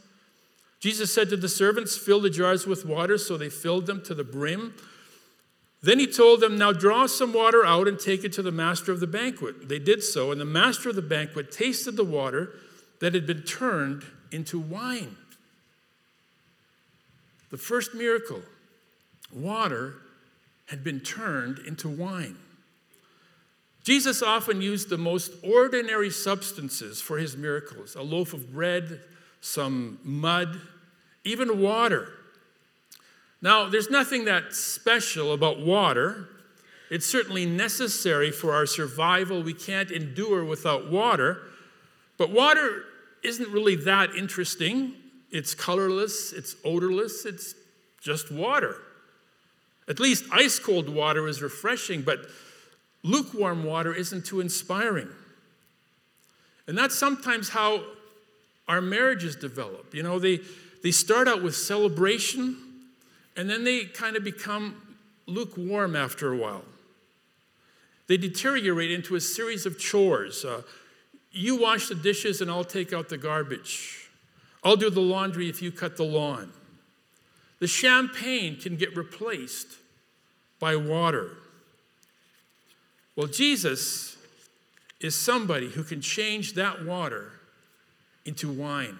Jesus 0.80 1.12
said 1.12 1.28
to 1.30 1.37
the 1.37 1.49
servants, 1.49 1.97
Fill 1.97 2.20
the 2.20 2.30
jars 2.30 2.66
with 2.66 2.85
water, 2.85 3.18
so 3.18 3.37
they 3.37 3.49
filled 3.49 3.87
them 3.87 4.02
to 4.04 4.14
the 4.14 4.25
brim. 4.25 4.75
Then 5.82 5.99
he 5.99 6.06
told 6.06 6.40
them, 6.40 6.58
Now 6.58 6.72
draw 6.72 7.06
some 7.06 7.32
water 7.32 7.64
out 7.64 7.88
and 7.88 7.99
take 7.99 8.25
it 8.25 8.32
to 8.34 8.42
the 8.42 8.52
master 8.52 8.92
of 8.92 9.00
the 9.00 9.06
banquet. 9.06 9.68
They 9.68 9.78
did 9.78 10.02
so, 10.02 10.30
and 10.30 10.40
the 10.40 10.44
master 10.44 10.90
of 10.90 10.96
the 10.96 11.02
banquet 11.02 11.50
tasted 11.50 11.96
the 11.96 12.04
water 12.04 12.50
that 13.00 13.14
had 13.14 13.26
been 13.26 13.42
turned 13.42 14.04
into 14.30 14.58
wine. 14.58 15.16
The 17.50 17.58
first 17.58 17.94
miracle 17.94 18.42
water 19.32 19.94
had 20.66 20.84
been 20.84 21.00
turned 21.00 21.58
into 21.60 21.88
wine. 21.88 22.37
Jesus 23.82 24.22
often 24.22 24.60
used 24.60 24.88
the 24.88 24.99
most 24.99 25.32
ordinary 25.42 26.10
substances 26.10 27.00
for 27.00 27.18
his 27.18 27.37
miracles 27.37 27.94
a 27.94 28.02
loaf 28.02 28.34
of 28.34 28.52
bread, 28.52 29.00
some 29.40 29.99
mud, 30.04 30.60
even 31.25 31.60
water. 31.60 32.12
Now, 33.42 33.68
there's 33.68 33.90
nothing 33.90 34.26
that 34.26 34.54
special 34.54 35.32
about 35.32 35.61
water. 35.61 36.28
It's 36.90 37.06
certainly 37.06 37.47
necessary 37.47 38.30
for 38.30 38.52
our 38.52 38.66
survival. 38.66 39.42
We 39.42 39.54
can't 39.54 39.90
endure 39.90 40.44
without 40.44 40.90
water. 40.90 41.38
But 42.18 42.30
water 42.30 42.85
isn't 43.23 43.49
really 43.49 43.76
that 43.76 44.14
interesting. 44.14 44.94
It's 45.30 45.54
colorless, 45.54 46.32
it's 46.32 46.56
odorless, 46.64 47.25
it's 47.25 47.54
just 48.00 48.32
water. 48.32 48.76
At 49.88 50.00
least 50.00 50.25
ice 50.32 50.59
cold 50.59 50.88
water 50.88 51.28
is 51.28 51.40
refreshing, 51.40 52.02
but 52.02 52.26
lukewarm 53.02 53.64
water 53.64 53.94
isn't 53.94 54.26
too 54.26 54.40
inspiring. 54.40 55.09
And 56.66 56.76
that's 56.76 56.99
sometimes 56.99 57.49
how 57.49 57.82
our 58.68 58.80
marriages 58.80 59.35
develop. 59.35 59.94
You 59.94 60.02
know, 60.02 60.18
they, 60.18 60.40
they 60.82 60.90
start 60.90 61.26
out 61.26 61.42
with 61.42 61.56
celebration 61.56 62.56
and 63.37 63.49
then 63.49 63.64
they 63.64 63.84
kind 63.84 64.16
of 64.16 64.25
become 64.25 64.96
lukewarm 65.26 65.96
after 65.96 66.32
a 66.32 66.37
while. 66.37 66.64
They 68.08 68.16
deteriorate 68.16 68.90
into 68.90 69.14
a 69.14 69.20
series 69.20 69.66
of 69.66 69.78
chores. 69.78 70.44
Uh, 70.44 70.62
you 71.30 71.56
wash 71.60 71.88
the 71.88 71.94
dishes 71.94 72.40
and 72.40 72.50
I'll 72.50 72.64
take 72.64 72.92
out 72.92 73.08
the 73.08 73.16
garbage. 73.16 74.08
I'll 74.64 74.76
do 74.76 74.90
the 74.90 75.00
laundry 75.00 75.49
if 75.49 75.62
you 75.62 75.70
cut 75.70 75.96
the 75.96 76.04
lawn. 76.04 76.52
the 77.60 77.66
champagne 77.66 78.56
can 78.56 78.76
get 78.76 78.96
replaced 78.96 79.76
by 80.58 80.75
water. 80.75 81.37
Well, 83.14 83.26
Jesus 83.28 84.16
is 85.00 85.14
somebody 85.14 85.68
who 85.68 85.84
can 85.84 86.00
change 86.00 86.54
that 86.54 86.84
water 86.84 87.32
into 88.25 88.50
wine. 88.50 88.99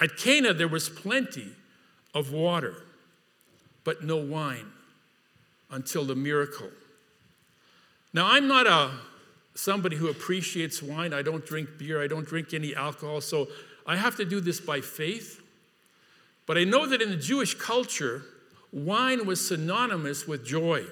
At 0.00 0.16
Cana, 0.16 0.54
there 0.54 0.68
was 0.68 0.88
plenty 0.88 1.48
of 2.14 2.32
water, 2.32 2.74
but 3.84 4.02
no 4.02 4.16
wine 4.16 4.66
until 5.70 6.04
the 6.04 6.14
miracle. 6.14 6.70
Now, 8.12 8.26
I'm 8.30 8.48
not 8.48 8.66
a 8.66 8.90
somebody 9.54 9.96
who 9.96 10.08
appreciates 10.08 10.82
wine. 10.82 11.12
I 11.12 11.22
don't 11.22 11.44
drink 11.46 11.78
beer. 11.78 12.02
I 12.02 12.06
don't 12.06 12.26
drink 12.26 12.54
any 12.54 12.74
alcohol. 12.74 13.20
So 13.20 13.48
I 13.86 13.96
have 13.96 14.16
to 14.16 14.24
do 14.24 14.40
this 14.40 14.60
by 14.60 14.80
faith. 14.80 15.40
But 16.46 16.58
I 16.58 16.64
know 16.64 16.86
that 16.86 17.00
in 17.00 17.10
the 17.10 17.16
Jewish 17.16 17.54
culture, 17.54 18.22
wine 18.72 19.26
was 19.26 19.46
synonymous 19.46 20.26
with 20.26 20.44
joy. 20.44 20.84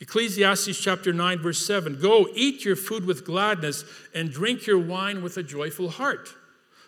Ecclesiastes 0.00 0.78
chapter 0.78 1.12
9, 1.12 1.38
verse 1.38 1.66
7 1.66 2.00
Go, 2.00 2.28
eat 2.34 2.64
your 2.64 2.76
food 2.76 3.06
with 3.06 3.24
gladness, 3.24 3.84
and 4.14 4.30
drink 4.30 4.66
your 4.66 4.78
wine 4.78 5.22
with 5.22 5.36
a 5.36 5.42
joyful 5.42 5.90
heart. 5.90 6.28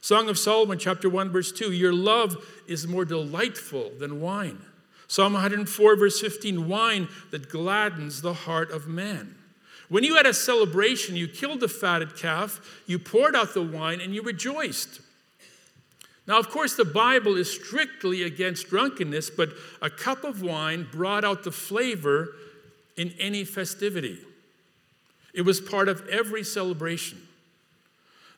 Song 0.00 0.28
of 0.28 0.38
Solomon 0.38 0.78
chapter 0.78 1.08
1, 1.08 1.30
verse 1.30 1.50
2 1.52 1.72
Your 1.72 1.92
love 1.92 2.36
is 2.66 2.86
more 2.86 3.04
delightful 3.04 3.90
than 3.98 4.20
wine. 4.20 4.58
Psalm 5.08 5.32
104, 5.32 5.96
verse 5.96 6.20
15 6.20 6.68
Wine 6.68 7.08
that 7.30 7.48
gladdens 7.48 8.20
the 8.20 8.34
heart 8.34 8.70
of 8.70 8.86
man. 8.86 9.34
When 9.88 10.04
you 10.04 10.16
had 10.16 10.26
a 10.26 10.34
celebration, 10.34 11.16
you 11.16 11.26
killed 11.26 11.60
the 11.60 11.68
fatted 11.68 12.16
calf, 12.16 12.82
you 12.86 12.98
poured 12.98 13.34
out 13.34 13.54
the 13.54 13.62
wine, 13.62 14.02
and 14.02 14.14
you 14.14 14.22
rejoiced. 14.22 15.00
Now, 16.26 16.38
of 16.38 16.50
course, 16.50 16.76
the 16.76 16.84
Bible 16.84 17.38
is 17.38 17.50
strictly 17.50 18.22
against 18.22 18.68
drunkenness, 18.68 19.30
but 19.30 19.48
a 19.80 19.88
cup 19.88 20.24
of 20.24 20.42
wine 20.42 20.86
brought 20.92 21.24
out 21.24 21.42
the 21.42 21.50
flavor 21.50 22.34
in 22.98 23.14
any 23.18 23.44
festivity. 23.44 24.18
It 25.32 25.42
was 25.42 25.58
part 25.58 25.88
of 25.88 26.06
every 26.08 26.44
celebration. 26.44 27.26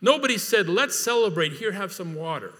Nobody 0.00 0.38
said, 0.38 0.68
Let's 0.68 0.96
celebrate, 0.96 1.54
here, 1.54 1.72
have 1.72 1.92
some 1.92 2.14
water. 2.14 2.52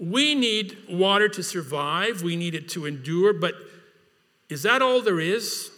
We 0.00 0.34
need 0.34 0.78
water 0.88 1.28
to 1.28 1.42
survive, 1.42 2.22
we 2.22 2.34
need 2.34 2.54
it 2.54 2.70
to 2.70 2.86
endure, 2.86 3.32
but 3.34 3.54
is 4.48 4.62
that 4.62 4.82
all 4.82 5.02
there 5.02 5.20
is? 5.20 5.70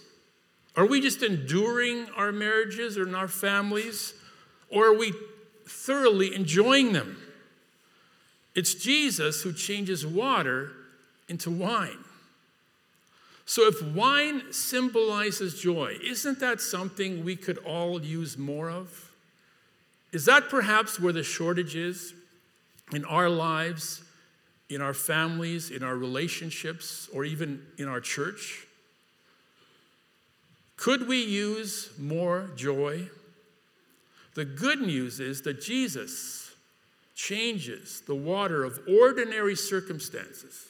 Are 0.76 0.86
we 0.86 1.00
just 1.00 1.22
enduring 1.22 2.06
our 2.16 2.32
marriages 2.32 2.96
or 2.96 3.06
in 3.06 3.14
our 3.14 3.28
families? 3.28 4.14
Or 4.70 4.86
are 4.86 4.96
we 4.96 5.12
thoroughly 5.68 6.34
enjoying 6.34 6.92
them? 6.92 7.18
It's 8.54 8.74
Jesus 8.74 9.42
who 9.42 9.52
changes 9.52 10.06
water 10.06 10.72
into 11.28 11.50
wine. 11.50 11.98
So, 13.44 13.66
if 13.66 13.82
wine 13.82 14.52
symbolizes 14.52 15.60
joy, 15.60 15.98
isn't 16.02 16.38
that 16.40 16.60
something 16.60 17.24
we 17.24 17.36
could 17.36 17.58
all 17.58 18.00
use 18.00 18.38
more 18.38 18.70
of? 18.70 19.10
Is 20.12 20.26
that 20.26 20.48
perhaps 20.48 21.00
where 21.00 21.12
the 21.12 21.22
shortage 21.22 21.74
is 21.74 22.14
in 22.92 23.04
our 23.04 23.28
lives, 23.28 24.01
in 24.74 24.80
our 24.80 24.94
families, 24.94 25.70
in 25.70 25.82
our 25.82 25.96
relationships, 25.96 27.08
or 27.12 27.24
even 27.24 27.62
in 27.78 27.88
our 27.88 28.00
church? 28.00 28.66
Could 30.76 31.06
we 31.06 31.22
use 31.22 31.90
more 31.98 32.50
joy? 32.56 33.08
The 34.34 34.44
good 34.44 34.80
news 34.80 35.20
is 35.20 35.42
that 35.42 35.60
Jesus 35.60 36.52
changes 37.14 38.02
the 38.06 38.14
water 38.14 38.64
of 38.64 38.80
ordinary 38.88 39.54
circumstances 39.54 40.66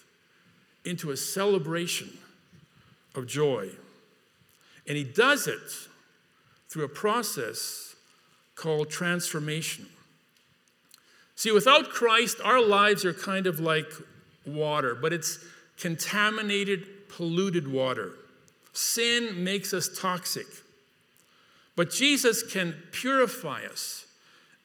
into 0.85 1.13
a 1.13 1.17
celebration 1.17 2.11
of 3.15 3.27
joy. 3.27 3.69
And 4.87 4.97
he 4.97 5.05
does 5.05 5.47
it 5.47 5.61
through 6.69 6.85
a 6.85 6.89
process 6.89 7.95
called 8.57 8.91
transformation. 8.91 9.87
See, 11.35 11.51
without 11.51 11.91
Christ, 11.91 12.39
our 12.45 12.63
lives 12.63 13.05
are 13.05 13.15
kind 13.15 13.47
of 13.47 13.61
like 13.61 13.91
water, 14.47 14.95
but 14.95 15.13
it's 15.13 15.39
contaminated, 15.79 17.09
polluted 17.09 17.67
water. 17.67 18.13
Sin 18.73 19.43
makes 19.43 19.75
us 19.75 19.89
toxic. 19.99 20.47
But 21.75 21.91
Jesus 21.91 22.43
can 22.43 22.75
purify 22.93 23.65
us 23.65 24.07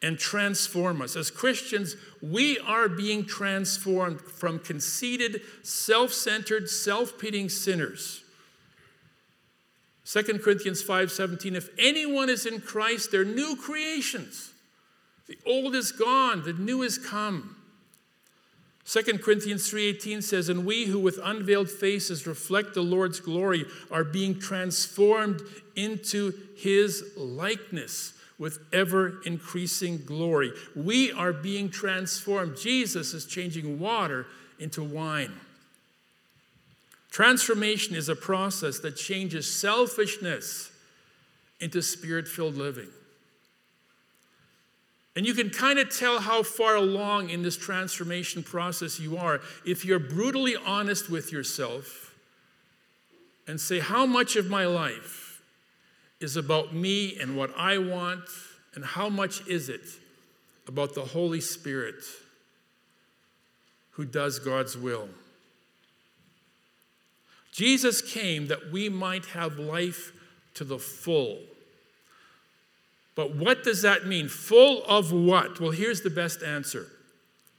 and 0.01 0.19
transform 0.19 1.01
us. 1.01 1.15
As 1.15 1.32
Christians, 1.32 1.95
we 2.21 2.60
are 2.60 2.88
being 2.88 3.25
transformed 3.25 4.21
from 4.21 4.60
conceited, 4.60 5.41
self 5.63 6.13
centered, 6.13 6.69
self 6.69 7.17
pitying 7.17 7.49
sinners 7.49 8.23
2 10.08 10.39
Corinthians 10.41 10.82
5:17 10.82 11.53
if 11.56 11.69
anyone 11.77 12.30
is 12.30 12.45
in 12.45 12.62
Christ 12.62 13.12
they're 13.12 13.25
new 13.25 13.58
creations. 13.58 14.51
The 15.28 15.38
old 15.46 15.76
is 15.76 15.92
gone, 15.92 16.44
the 16.44 16.54
new 16.54 16.82
is 16.82 16.98
come. 16.98 17.56
2 18.86 19.22
Corinthians 19.22 19.70
3:18 19.70 20.22
says 20.24 20.48
and 20.48 20.66
we 20.66 20.86
who 20.86 21.00
with 21.00 21.20
unveiled 21.22 21.70
faces 21.70 22.26
reflect 22.26 22.74
the 22.74 22.82
Lord's 22.82 23.20
glory 23.20 23.66
are 23.92 24.06
being 24.06 24.40
transformed 24.40 25.42
into 25.76 26.34
his 26.56 27.04
likeness 27.18 28.13
with 28.40 28.60
ever 28.72 29.20
increasing 29.26 29.98
glory. 30.06 30.54
We 30.74 31.12
are 31.12 31.34
being 31.34 31.70
transformed. 31.70 32.56
Jesus 32.56 33.13
is 33.13 33.26
changing 33.26 33.80
water 33.80 34.28
into 34.58 34.84
wine. 34.84 35.34
Transformation 37.12 37.96
is 37.96 38.10
a 38.10 38.16
process 38.16 38.80
that 38.80 38.96
changes 38.96 39.52
selfishness 39.52 40.72
into 41.60 41.82
spirit 41.82 42.28
filled 42.28 42.56
living. 42.56 42.90
And 45.17 45.25
you 45.25 45.34
can 45.34 45.49
kind 45.49 45.80
of 45.80 45.89
tell 45.89 46.19
how 46.19 46.43
far 46.43 46.75
along 46.75 47.32
in 47.32 47.41
this 47.41 47.58
transformation 47.58 48.43
process 48.43 48.99
you 48.99 49.17
are 49.17 49.41
if 49.65 49.84
you're 49.84 49.97
brutally 49.97 50.56
honest 50.56 51.10
with 51.10 51.32
yourself 51.32 52.13
and 53.47 53.60
say, 53.60 53.80
How 53.80 54.06
much 54.06 54.36
of 54.36 54.47
my 54.47 54.67
life 54.67 55.41
is 56.19 56.38
about 56.38 56.75
me 56.75 57.17
and 57.19 57.36
what 57.36 57.49
I 57.58 57.80
want, 57.80 58.25
and 58.75 58.86
how 58.86 59.10
much 59.10 59.47
is 59.47 59.69
it 59.69 59.88
about 60.67 60.93
the 60.93 61.06
Holy 61.06 61.41
Spirit 61.41 62.03
who 63.93 64.06
does 64.06 64.38
God's 64.38 64.77
will? 64.77 65.10
Jesus 67.51 68.03
came 68.03 68.49
that 68.49 68.71
we 68.71 68.88
might 68.88 69.25
have 69.25 69.58
life 69.58 70.12
to 70.53 70.63
the 70.63 70.77
full. 70.77 71.39
But 73.17 73.36
what 73.36 73.63
does 73.63 73.82
that 73.82 74.06
mean? 74.06 74.30
Full 74.30 74.86
of 74.86 75.12
what? 75.12 75.60
Well, 75.60 75.71
here's 75.71 76.01
the 76.01 76.12
best 76.12 76.43
answer. 76.43 76.91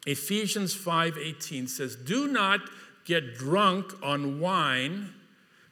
Ephesians 0.06 0.72
5:18 0.72 1.66
says, 1.66 1.96
"Do 1.96 2.28
not 2.28 2.60
get 3.04 3.36
drunk 3.36 3.92
on 4.00 4.38
wine, 4.38 5.12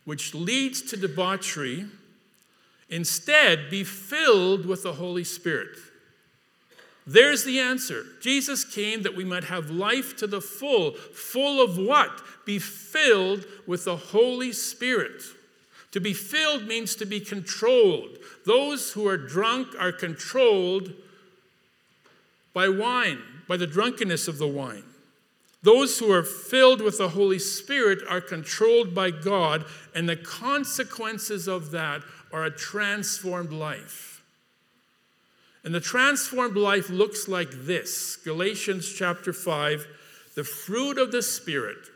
which 0.04 0.34
leads 0.34 0.82
to 0.82 0.96
debauchery. 0.96 1.86
Instead, 2.88 3.70
be 3.70 3.84
filled 3.84 4.66
with 4.66 4.82
the 4.82 4.94
Holy 4.94 5.22
Spirit." 5.22 5.78
There's 7.06 7.44
the 7.44 7.60
answer. 7.60 8.04
Jesus 8.20 8.64
came 8.64 9.02
that 9.02 9.14
we 9.14 9.24
might 9.24 9.44
have 9.44 9.70
life 9.70 10.16
to 10.16 10.26
the 10.26 10.40
full. 10.40 10.94
Full 10.96 11.62
of 11.62 11.78
what? 11.78 12.44
Be 12.44 12.58
filled 12.58 13.46
with 13.66 13.84
the 13.84 13.96
Holy 13.96 14.52
Spirit. 14.52 15.22
To 15.96 16.00
be 16.00 16.12
filled 16.12 16.66
means 16.66 16.94
to 16.96 17.06
be 17.06 17.20
controlled. 17.20 18.18
Those 18.44 18.92
who 18.92 19.08
are 19.08 19.16
drunk 19.16 19.68
are 19.78 19.92
controlled 19.92 20.92
by 22.52 22.68
wine, 22.68 23.22
by 23.48 23.56
the 23.56 23.66
drunkenness 23.66 24.28
of 24.28 24.36
the 24.36 24.46
wine. 24.46 24.84
Those 25.62 25.98
who 25.98 26.12
are 26.12 26.22
filled 26.22 26.82
with 26.82 26.98
the 26.98 27.08
Holy 27.08 27.38
Spirit 27.38 28.00
are 28.06 28.20
controlled 28.20 28.94
by 28.94 29.10
God, 29.10 29.64
and 29.94 30.06
the 30.06 30.16
consequences 30.16 31.48
of 31.48 31.70
that 31.70 32.02
are 32.30 32.44
a 32.44 32.50
transformed 32.50 33.50
life. 33.50 34.22
And 35.64 35.74
the 35.74 35.80
transformed 35.80 36.58
life 36.58 36.90
looks 36.90 37.26
like 37.26 37.48
this 37.50 38.16
Galatians 38.16 38.92
chapter 38.92 39.32
5 39.32 39.86
the 40.34 40.44
fruit 40.44 40.98
of 40.98 41.10
the 41.10 41.22
Spirit 41.22 41.88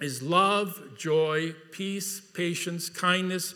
is 0.00 0.22
love, 0.22 0.80
joy, 0.96 1.52
peace, 1.72 2.20
patience, 2.20 2.88
kindness, 2.88 3.54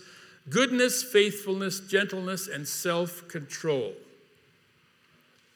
goodness, 0.49 1.03
faithfulness, 1.03 1.81
gentleness, 1.81 2.49
and 2.49 2.67
self 2.67 3.29
control. 3.29 3.93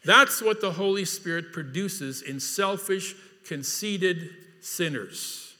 That's 0.04 0.40
what 0.40 0.60
the 0.60 0.72
Holy 0.72 1.04
Spirit 1.04 1.52
produces 1.52 2.22
in 2.22 2.38
selfish, 2.38 3.14
conceited 3.44 4.30
sinners. 4.60 5.54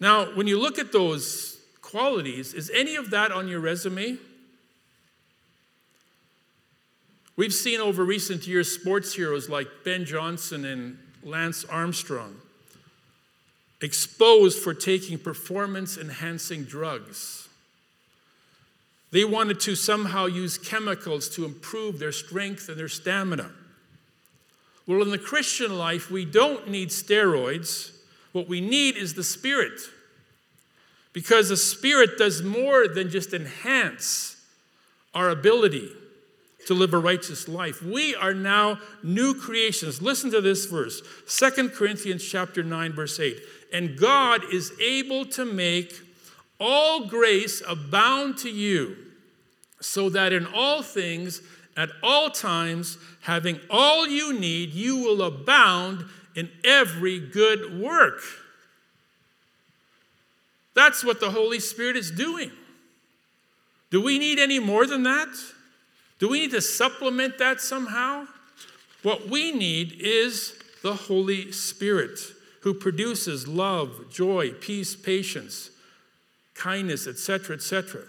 Now, 0.00 0.34
when 0.34 0.46
you 0.46 0.58
look 0.58 0.78
at 0.78 0.92
those 0.92 1.58
qualities, 1.82 2.54
is 2.54 2.70
any 2.74 2.96
of 2.96 3.10
that 3.10 3.32
on 3.32 3.48
your 3.48 3.60
resume? 3.60 4.18
We've 7.36 7.52
seen 7.52 7.80
over 7.80 8.02
recent 8.02 8.46
years 8.46 8.72
sports 8.72 9.14
heroes 9.14 9.50
like 9.50 9.68
Ben 9.84 10.06
Johnson 10.06 10.64
and 10.64 10.98
Lance 11.22 11.66
Armstrong, 11.66 12.36
exposed 13.80 14.62
for 14.62 14.74
taking 14.74 15.18
performance 15.18 15.96
enhancing 15.96 16.64
drugs. 16.64 17.48
They 19.10 19.24
wanted 19.24 19.60
to 19.60 19.74
somehow 19.74 20.26
use 20.26 20.58
chemicals 20.58 21.28
to 21.30 21.44
improve 21.44 21.98
their 21.98 22.12
strength 22.12 22.68
and 22.68 22.78
their 22.78 22.88
stamina. 22.88 23.50
Well, 24.86 25.02
in 25.02 25.10
the 25.10 25.18
Christian 25.18 25.78
life, 25.78 26.10
we 26.10 26.24
don't 26.24 26.68
need 26.68 26.90
steroids. 26.90 27.92
What 28.32 28.48
we 28.48 28.60
need 28.60 28.96
is 28.96 29.14
the 29.14 29.24
Spirit. 29.24 29.80
Because 31.12 31.48
the 31.48 31.56
Spirit 31.56 32.18
does 32.18 32.42
more 32.42 32.86
than 32.86 33.10
just 33.10 33.32
enhance 33.32 34.36
our 35.14 35.30
ability 35.30 35.90
to 36.66 36.74
live 36.74 36.92
a 36.92 36.98
righteous 36.98 37.48
life. 37.48 37.82
We 37.82 38.14
are 38.14 38.34
now 38.34 38.78
new 39.02 39.34
creations. 39.34 40.02
Listen 40.02 40.30
to 40.32 40.40
this 40.40 40.66
verse. 40.66 41.00
2 41.28 41.70
Corinthians 41.70 42.24
chapter 42.24 42.62
9 42.62 42.92
verse 42.92 43.18
8. 43.18 43.40
And 43.72 43.98
God 43.98 44.42
is 44.52 44.72
able 44.80 45.24
to 45.26 45.44
make 45.44 45.92
all 46.58 47.06
grace 47.06 47.62
abound 47.66 48.38
to 48.38 48.50
you, 48.50 48.96
so 49.80 50.08
that 50.10 50.32
in 50.32 50.46
all 50.46 50.82
things 50.82 51.42
at 51.76 51.90
all 52.02 52.30
times, 52.30 52.96
having 53.20 53.60
all 53.68 54.08
you 54.08 54.32
need, 54.38 54.70
you 54.70 54.96
will 54.96 55.22
abound 55.22 56.06
in 56.34 56.50
every 56.64 57.20
good 57.20 57.78
work. 57.78 58.22
That's 60.74 61.04
what 61.04 61.20
the 61.20 61.30
Holy 61.30 61.60
Spirit 61.60 61.96
is 61.96 62.10
doing. 62.10 62.50
Do 63.90 64.02
we 64.02 64.18
need 64.18 64.38
any 64.38 64.58
more 64.58 64.86
than 64.86 65.02
that? 65.02 65.28
Do 66.18 66.28
we 66.28 66.40
need 66.40 66.50
to 66.52 66.62
supplement 66.62 67.38
that 67.38 67.60
somehow? 67.60 68.26
What 69.02 69.28
we 69.28 69.52
need 69.52 69.96
is 70.00 70.58
the 70.82 70.94
Holy 70.94 71.52
Spirit 71.52 72.18
who 72.66 72.74
produces 72.74 73.46
love, 73.46 74.10
joy, 74.10 74.50
peace, 74.50 74.96
patience, 74.96 75.70
kindness, 76.54 77.06
etc., 77.06 77.54
etc. 77.54 78.02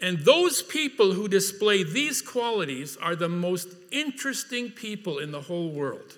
And 0.00 0.20
those 0.20 0.62
people 0.62 1.14
who 1.14 1.26
display 1.26 1.82
these 1.82 2.22
qualities 2.22 2.96
are 3.02 3.16
the 3.16 3.28
most 3.28 3.66
interesting 3.90 4.70
people 4.70 5.18
in 5.18 5.32
the 5.32 5.40
whole 5.40 5.70
world. 5.70 6.16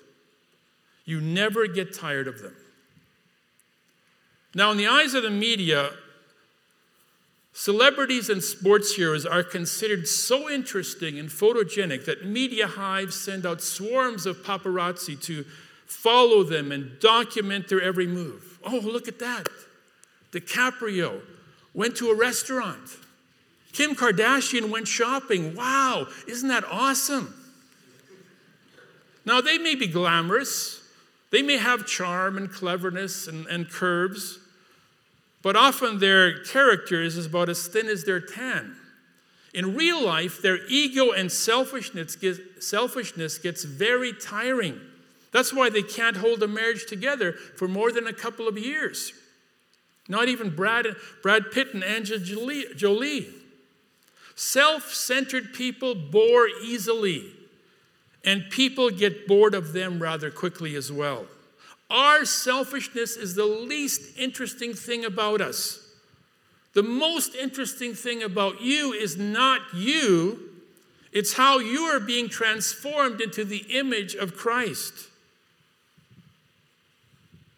You 1.05 1.21
never 1.21 1.65
get 1.65 1.91
tired 1.91 2.27
of 2.27 2.39
them. 2.43 2.53
Now, 4.53 4.69
in 4.69 4.77
the 4.77 4.85
eyes 4.85 5.15
of 5.15 5.23
the 5.23 5.31
media, 5.31 5.89
celebrities 7.51 8.29
and 8.29 8.43
sports 8.43 8.93
heroes 8.93 9.25
are 9.25 9.41
considered 9.41 10.07
so 10.07 10.51
interesting 10.51 11.17
and 11.17 11.29
photogenic 11.29 12.05
that 12.05 12.27
media 12.27 12.67
hives 12.67 13.19
send 13.19 13.43
out 13.47 13.59
swarms 13.59 14.27
of 14.27 14.43
paparazzi 14.43 15.19
to 15.23 15.45
follow 15.89 16.43
them 16.43 16.71
and 16.71 16.99
document 16.99 17.67
their 17.67 17.81
every 17.81 18.07
move. 18.07 18.59
Oh, 18.63 18.77
look 18.77 19.07
at 19.07 19.19
that. 19.19 19.47
DiCaprio 20.31 21.21
went 21.73 21.97
to 21.97 22.09
a 22.09 22.15
restaurant. 22.15 22.97
Kim 23.73 23.95
Kardashian 23.95 24.69
went 24.69 24.87
shopping. 24.87 25.55
Wow, 25.55 26.07
isn't 26.27 26.47
that 26.47 26.63
awesome? 26.69 27.33
Now, 29.25 29.41
they 29.41 29.57
may 29.57 29.75
be 29.75 29.87
glamorous, 29.87 30.81
they 31.31 31.41
may 31.41 31.57
have 31.57 31.85
charm 31.85 32.37
and 32.37 32.51
cleverness 32.51 33.27
and, 33.27 33.45
and 33.47 33.69
curves, 33.69 34.39
but 35.41 35.55
often 35.55 35.99
their 35.99 36.43
character 36.43 37.01
is 37.01 37.25
about 37.25 37.49
as 37.49 37.67
thin 37.67 37.87
as 37.87 38.03
their 38.03 38.19
tan. 38.19 38.75
In 39.53 39.75
real 39.75 40.03
life, 40.03 40.41
their 40.41 40.65
ego 40.67 41.11
and 41.11 41.31
selfishness 41.31 42.17
selfishness 42.59 43.37
gets 43.37 43.63
very 43.63 44.13
tiring. 44.13 44.79
That's 45.31 45.53
why 45.53 45.69
they 45.69 45.83
can't 45.83 46.17
hold 46.17 46.41
a 46.41 46.47
marriage 46.47 46.85
together 46.87 47.33
for 47.33 47.67
more 47.67 47.91
than 47.91 48.07
a 48.07 48.13
couple 48.13 48.47
of 48.47 48.57
years. 48.57 49.13
Not 50.07 50.27
even 50.27 50.55
Brad, 50.55 50.87
Brad 51.21 51.51
Pitt 51.51 51.73
and 51.73 51.83
Angelina 51.83 52.73
Jolie. 52.73 53.27
Self 54.35 54.93
centered 54.93 55.53
people 55.53 55.93
bore 55.93 56.47
easily, 56.47 57.31
and 58.25 58.49
people 58.49 58.89
get 58.89 59.27
bored 59.27 59.53
of 59.53 59.73
them 59.73 60.01
rather 60.01 60.31
quickly 60.31 60.75
as 60.75 60.91
well. 60.91 61.27
Our 61.91 62.25
selfishness 62.25 63.17
is 63.17 63.35
the 63.35 63.45
least 63.45 64.17
interesting 64.17 64.73
thing 64.73 65.05
about 65.05 65.41
us. 65.41 65.85
The 66.73 66.83
most 66.83 67.35
interesting 67.35 67.93
thing 67.93 68.23
about 68.23 68.61
you 68.61 68.93
is 68.93 69.17
not 69.17 69.61
you, 69.73 70.39
it's 71.11 71.33
how 71.33 71.59
you 71.59 71.81
are 71.81 71.99
being 71.99 72.29
transformed 72.29 73.19
into 73.21 73.43
the 73.43 73.65
image 73.69 74.15
of 74.15 74.35
Christ. 74.35 75.09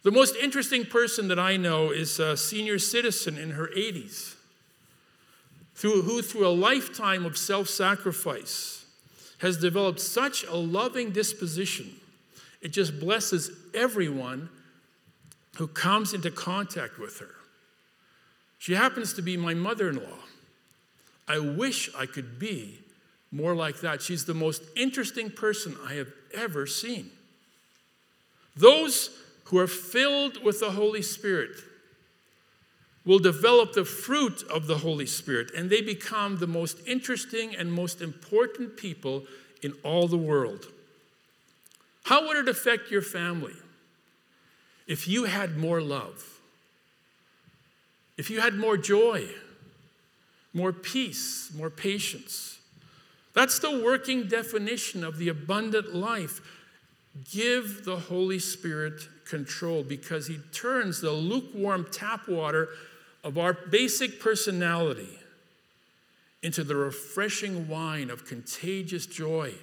The 0.03 0.11
most 0.11 0.35
interesting 0.35 0.85
person 0.85 1.27
that 1.27 1.37
I 1.37 1.57
know 1.57 1.91
is 1.91 2.19
a 2.19 2.35
senior 2.35 2.79
citizen 2.79 3.37
in 3.37 3.51
her 3.51 3.67
80s 3.67 4.35
through, 5.75 6.01
who, 6.01 6.21
through 6.21 6.47
a 6.47 6.49
lifetime 6.49 7.25
of 7.25 7.37
self 7.37 7.69
sacrifice, 7.69 8.85
has 9.39 9.57
developed 9.57 9.99
such 9.99 10.43
a 10.43 10.55
loving 10.55 11.11
disposition. 11.11 11.95
It 12.61 12.69
just 12.69 12.99
blesses 12.99 13.51
everyone 13.73 14.49
who 15.57 15.67
comes 15.67 16.13
into 16.13 16.31
contact 16.31 16.99
with 16.99 17.19
her. 17.19 17.35
She 18.59 18.73
happens 18.73 19.13
to 19.13 19.21
be 19.21 19.37
my 19.37 19.53
mother 19.53 19.89
in 19.89 19.95
law. 19.95 20.19
I 21.27 21.39
wish 21.39 21.89
I 21.95 22.05
could 22.05 22.37
be 22.37 22.79
more 23.31 23.55
like 23.55 23.81
that. 23.81 24.01
She's 24.01 24.25
the 24.25 24.33
most 24.33 24.61
interesting 24.75 25.31
person 25.31 25.75
I 25.87 25.93
have 25.93 26.09
ever 26.33 26.67
seen. 26.67 27.09
Those 28.55 29.09
who 29.51 29.57
are 29.57 29.67
filled 29.67 30.41
with 30.43 30.61
the 30.61 30.71
Holy 30.71 31.01
Spirit 31.01 31.51
will 33.05 33.19
develop 33.19 33.73
the 33.73 33.83
fruit 33.83 34.43
of 34.43 34.65
the 34.65 34.77
Holy 34.77 35.05
Spirit, 35.05 35.51
and 35.55 35.69
they 35.69 35.81
become 35.81 36.37
the 36.37 36.47
most 36.47 36.77
interesting 36.87 37.53
and 37.53 37.71
most 37.71 38.01
important 38.01 38.77
people 38.77 39.25
in 39.61 39.73
all 39.83 40.07
the 40.07 40.17
world. 40.17 40.67
How 42.05 42.25
would 42.27 42.37
it 42.37 42.47
affect 42.47 42.89
your 42.89 43.01
family 43.01 43.55
if 44.87 45.05
you 45.05 45.25
had 45.25 45.57
more 45.57 45.81
love? 45.81 46.39
If 48.17 48.29
you 48.29 48.39
had 48.39 48.55
more 48.55 48.77
joy, 48.77 49.27
more 50.53 50.71
peace, 50.71 51.51
more 51.53 51.69
patience? 51.69 52.57
That's 53.33 53.59
the 53.59 53.83
working 53.83 54.27
definition 54.27 55.03
of 55.03 55.17
the 55.17 55.27
abundant 55.27 55.93
life. 55.93 56.39
Give 57.29 57.83
the 57.83 57.97
Holy 57.97 58.39
Spirit 58.39 59.01
control 59.31 59.81
because 59.81 60.27
He 60.27 60.37
turns 60.53 61.01
the 61.01 61.11
lukewarm 61.11 61.87
tap 61.91 62.27
water 62.27 62.69
of 63.23 63.37
our 63.37 63.53
basic 63.53 64.19
personality 64.19 65.17
into 66.43 66.63
the 66.63 66.75
refreshing 66.75 67.67
wine 67.67 68.09
of 68.09 68.25
contagious 68.25 69.05
joy 69.05 69.53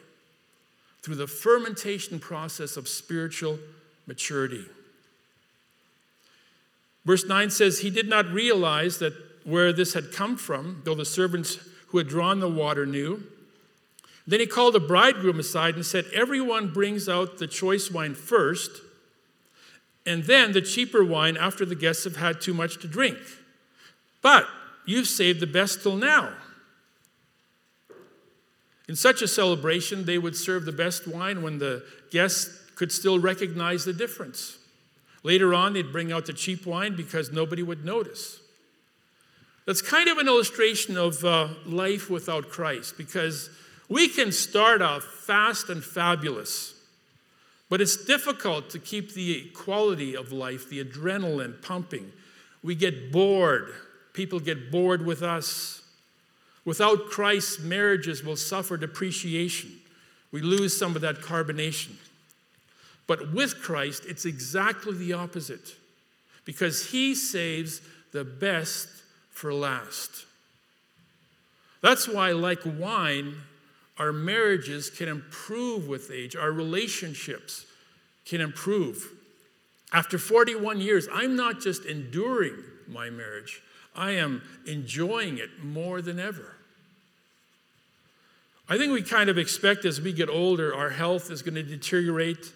through 1.03 1.17
the 1.17 1.27
fermentation 1.27 2.19
process 2.19 2.77
of 2.77 2.89
spiritual 2.89 3.59
maturity. 4.07 4.65
Verse 7.05 7.27
9 7.27 7.51
says, 7.51 7.81
He 7.81 7.91
did 7.91 8.09
not 8.09 8.27
realize 8.27 8.99
that 8.99 9.13
where 9.45 9.73
this 9.73 9.95
had 9.95 10.13
come 10.13 10.37
from, 10.37 10.83
though 10.85 10.95
the 10.95 11.05
servants 11.05 11.59
who 11.89 11.99
had 11.99 12.09
drawn 12.09 12.41
the 12.41 12.49
water 12.49 12.87
knew. 12.87 13.23
Then 14.27 14.41
he 14.41 14.47
called 14.47 14.75
the 14.75 14.81
bridegroom 14.81 15.41
aside 15.41 15.75
and 15.75 15.87
said, 15.87 16.05
Everyone 16.13 16.73
brings 16.73 17.09
out 17.09 17.39
the 17.39 17.47
choice 17.47 17.91
wine 17.91 18.15
first, 18.15 18.71
and 20.09 20.25
then 20.25 20.53
the 20.53 20.63
cheaper 20.63 21.05
wine 21.05 21.37
after 21.37 21.65
the 21.65 21.75
guests 21.75 22.05
have 22.05 22.17
had 22.17 22.41
too 22.41 22.55
much 22.55 22.79
to 22.79 22.89
drink. 22.89 23.19
But 24.23 24.47
you've 24.87 25.07
saved 25.07 25.41
the 25.41 25.47
best 25.47 25.83
till 25.83 25.97
now. 25.97 26.33
In 28.89 28.97
such 28.97 29.21
a 29.21 29.29
celebration, 29.29 30.07
they 30.07 30.17
would 30.17 30.35
serve 30.35 30.65
the 30.65 30.73
best 30.73 31.07
wine 31.07 31.43
when 31.43 31.59
the 31.59 31.85
guests 32.11 32.71
could 32.75 32.91
still 32.91 33.19
recognize 33.19 33.85
the 33.85 33.93
difference. 33.93 34.57
Later 35.23 35.53
on, 35.53 35.75
they'd 35.75 35.93
bring 35.93 36.11
out 36.11 36.27
the 36.27 36.33
cheap 36.33 36.65
wine 36.65 36.97
because 36.97 37.31
nobody 37.31 37.63
would 37.63 37.85
notice. 37.85 38.41
That's 39.67 39.83
kind 39.83 40.09
of 40.09 40.17
an 40.17 40.27
illustration 40.27 40.97
of 40.97 41.23
uh, 41.23 41.49
life 41.67 42.09
without 42.09 42.49
Christ 42.49 42.97
because 42.97 43.51
we 43.91 44.09
can 44.09 44.33
start 44.33 44.81
off 44.81 45.03
fast 45.03 45.69
and 45.69 45.85
fabulous, 45.85 46.73
but 47.69 47.81
it's 47.81 48.05
difficult 48.05 48.71
to 48.71 48.79
keep 48.79 49.15
the 49.15 49.51
quality 49.51 50.17
of 50.17 50.33
life, 50.33 50.69
the 50.69 50.83
adrenaline 50.83 51.61
pumping. 51.63 52.13
We 52.63 52.75
get 52.75 53.13
bored 53.13 53.75
People 54.19 54.41
get 54.41 54.73
bored 54.73 55.07
with 55.07 55.23
us. 55.23 55.81
Without 56.65 57.07
Christ, 57.09 57.61
marriages 57.61 58.25
will 58.25 58.35
suffer 58.35 58.77
depreciation. 58.77 59.79
We 60.33 60.43
lose 60.43 60.77
some 60.77 60.97
of 60.97 61.03
that 61.03 61.21
carbonation. 61.21 61.93
But 63.07 63.33
with 63.33 63.63
Christ, 63.63 64.03
it's 64.09 64.25
exactly 64.25 64.99
the 64.99 65.13
opposite 65.13 65.77
because 66.45 66.91
he 66.91 67.15
saves 67.15 67.81
the 68.11 68.25
best 68.25 68.89
for 69.31 69.55
last. 69.55 70.25
That's 71.81 72.09
why, 72.09 72.33
like 72.33 72.63
wine, 72.65 73.37
our 73.99 74.13
marriages 74.13 74.91
can 74.91 75.09
improve 75.09 75.89
with 75.89 76.11
age, 76.11 76.37
our 76.37 76.53
relationships 76.53 77.67
can 78.25 78.41
improve. 78.41 79.13
After 79.93 80.19
41 80.19 80.81
years, 80.81 81.09
I'm 81.13 81.35
not 81.35 81.61
just 81.61 81.85
enduring 81.85 82.63
my 82.87 83.11
marriage, 83.11 83.63
I 83.95 84.13
am 84.13 84.43
enjoying 84.67 85.39
it 85.39 85.63
more 85.63 86.01
than 86.01 86.21
ever. 86.21 86.55
I 88.69 88.77
think 88.77 88.93
we 88.93 89.03
kind 89.03 89.31
of 89.31 89.39
expect 89.39 89.85
as 89.85 90.01
we 90.01 90.13
get 90.13 90.29
older, 90.29 90.75
our 90.75 90.91
health 90.91 91.31
is 91.31 91.43
going 91.43 91.55
to 91.55 91.63
deteriorate, 91.63 92.53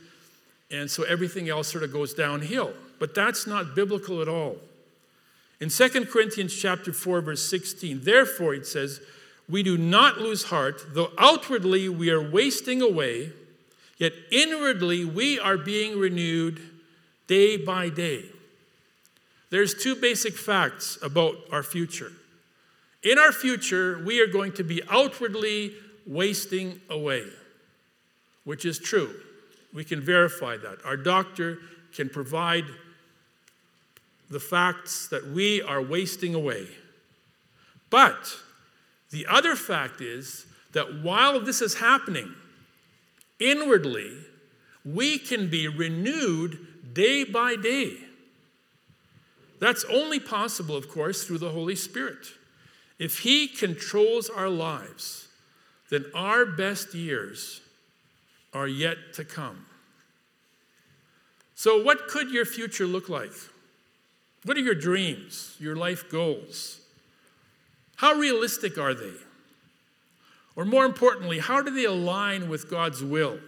and 0.71 0.91
so 0.91 1.03
everything 1.05 1.49
else 1.49 1.69
sort 1.69 1.85
of 1.85 1.93
goes 1.93 2.15
downhill. 2.15 2.73
But 2.99 3.15
that's 3.15 3.47
not 3.47 3.75
biblical 3.75 4.23
at 4.23 4.29
all. 4.29 4.57
In 5.61 5.71
2 5.71 6.07
Corinthians 6.07 6.55
chapter 6.55 6.93
4, 6.93 7.21
verse 7.23 7.49
16, 7.49 8.03
therefore 8.03 8.55
it 8.55 8.67
says, 8.67 9.01
We 9.49 9.63
do 9.63 9.77
not 9.77 10.19
lose 10.19 10.45
heart, 10.45 10.95
though 10.95 11.13
outwardly 11.19 11.89
we 11.89 12.11
are 12.11 12.23
wasting 12.23 12.81
away, 12.81 13.33
yet 13.99 14.13
inwardly 14.31 15.05
we 15.05 15.39
are 15.39 15.59
being 15.59 15.99
renewed 15.99 16.61
day 17.27 17.57
by 17.57 17.89
day. 17.89 18.25
There's 19.51 19.75
two 19.75 19.95
basic 19.95 20.35
facts 20.35 20.99
about 21.03 21.37
our 21.51 21.63
future. 21.63 22.13
In 23.03 23.19
our 23.19 23.33
future, 23.33 24.03
we 24.05 24.21
are 24.21 24.27
going 24.27 24.53
to 24.53 24.65
be 24.65 24.81
outwardly 24.89 25.75
wasting 26.07 26.81
away, 26.89 27.25
which 28.45 28.65
is 28.65 28.79
true. 28.79 29.15
We 29.75 29.85
can 29.85 30.01
verify 30.01 30.57
that. 30.57 30.79
Our 30.85 30.97
doctor 30.97 31.59
can 31.95 32.09
provide 32.09 32.65
the 34.31 34.41
facts 34.41 35.09
that 35.09 35.29
we 35.29 35.61
are 35.63 35.83
wasting 35.83 36.35
away. 36.35 36.67
But 37.91 38.35
the 39.13 39.27
other 39.29 39.55
fact 39.55 40.01
is 40.01 40.47
that 40.73 41.03
while 41.03 41.39
this 41.39 41.61
is 41.61 41.75
happening, 41.75 42.35
inwardly, 43.39 44.11
we 44.85 45.19
can 45.19 45.49
be 45.49 45.69
renewed 45.69 46.95
day 46.95 47.23
by 47.23 47.55
day. 47.57 47.99
That's 49.61 49.85
only 49.85 50.19
possible, 50.19 50.77
of 50.77 50.89
course, 50.89 51.25
through 51.25 51.39
the 51.39 51.51
Holy 51.51 51.77
Spirit. 51.77 52.27
If 52.99 53.21
He 53.21 53.47
controls 53.47 54.29
our 54.29 54.49
lives, 54.49 55.29
then 55.91 56.07
our 56.15 56.47
best 56.47 56.95
years 56.95 57.61
are 58.55 58.67
yet 58.67 58.97
to 59.15 59.25
come. 59.25 59.67
So, 61.55 61.83
what 61.83 62.09
could 62.09 62.31
your 62.31 62.45
future 62.45 62.87
look 62.87 63.09
like? 63.09 63.33
What 64.45 64.57
are 64.57 64.61
your 64.61 64.75
dreams, 64.75 65.55
your 65.61 65.77
life 65.77 66.11
goals? 66.11 66.82
How 68.03 68.15
realistic 68.15 68.79
are 68.79 68.95
they? 68.95 69.13
Or 70.57 70.65
more 70.65 70.85
importantly, 70.85 71.39
how 71.39 71.63
do 71.63 71.71
they 71.71 71.85
align 71.85 72.49
with 72.49 72.69
God's 72.69 73.01
will? 73.01 73.39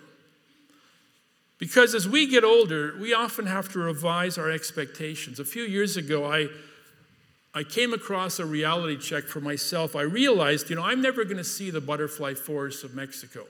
Because 1.59 1.93
as 1.93 2.09
we 2.09 2.29
get 2.29 2.45
older, 2.45 2.95
we 3.01 3.13
often 3.13 3.47
have 3.47 3.73
to 3.73 3.81
revise 3.81 4.39
our 4.39 4.53
expectations. 4.53 5.41
A 5.41 5.45
few 5.45 5.65
years 5.65 5.97
ago, 5.97 6.25
I 6.25 6.47
I 7.53 7.65
came 7.65 7.93
across 7.93 8.39
a 8.39 8.47
reality 8.47 8.97
check 8.97 9.25
for 9.25 9.41
myself. 9.41 9.97
I 9.97 10.03
realized, 10.03 10.71
you 10.71 10.77
know, 10.77 10.83
I'm 10.83 11.03
never 11.03 11.25
going 11.25 11.37
to 11.37 11.45
see 11.45 11.71
the 11.71 11.81
butterfly 11.81 12.35
forest 12.35 12.85
of 12.85 12.95
Mexico. 12.95 13.47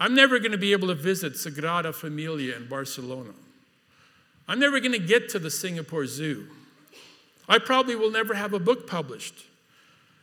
I'm 0.00 0.16
never 0.16 0.40
going 0.40 0.52
to 0.52 0.58
be 0.58 0.72
able 0.72 0.88
to 0.88 0.94
visit 0.94 1.34
Sagrada 1.34 1.94
Familia 1.94 2.56
in 2.56 2.66
Barcelona. 2.68 3.34
I'm 4.48 4.58
never 4.58 4.80
going 4.80 4.92
to 4.92 5.06
get 5.06 5.28
to 5.30 5.38
the 5.38 5.50
Singapore 5.50 6.06
Zoo. 6.06 6.48
I 7.48 7.60
probably 7.60 7.94
will 7.94 8.10
never 8.10 8.34
have 8.34 8.52
a 8.52 8.58
book 8.58 8.88
published. 8.88 9.46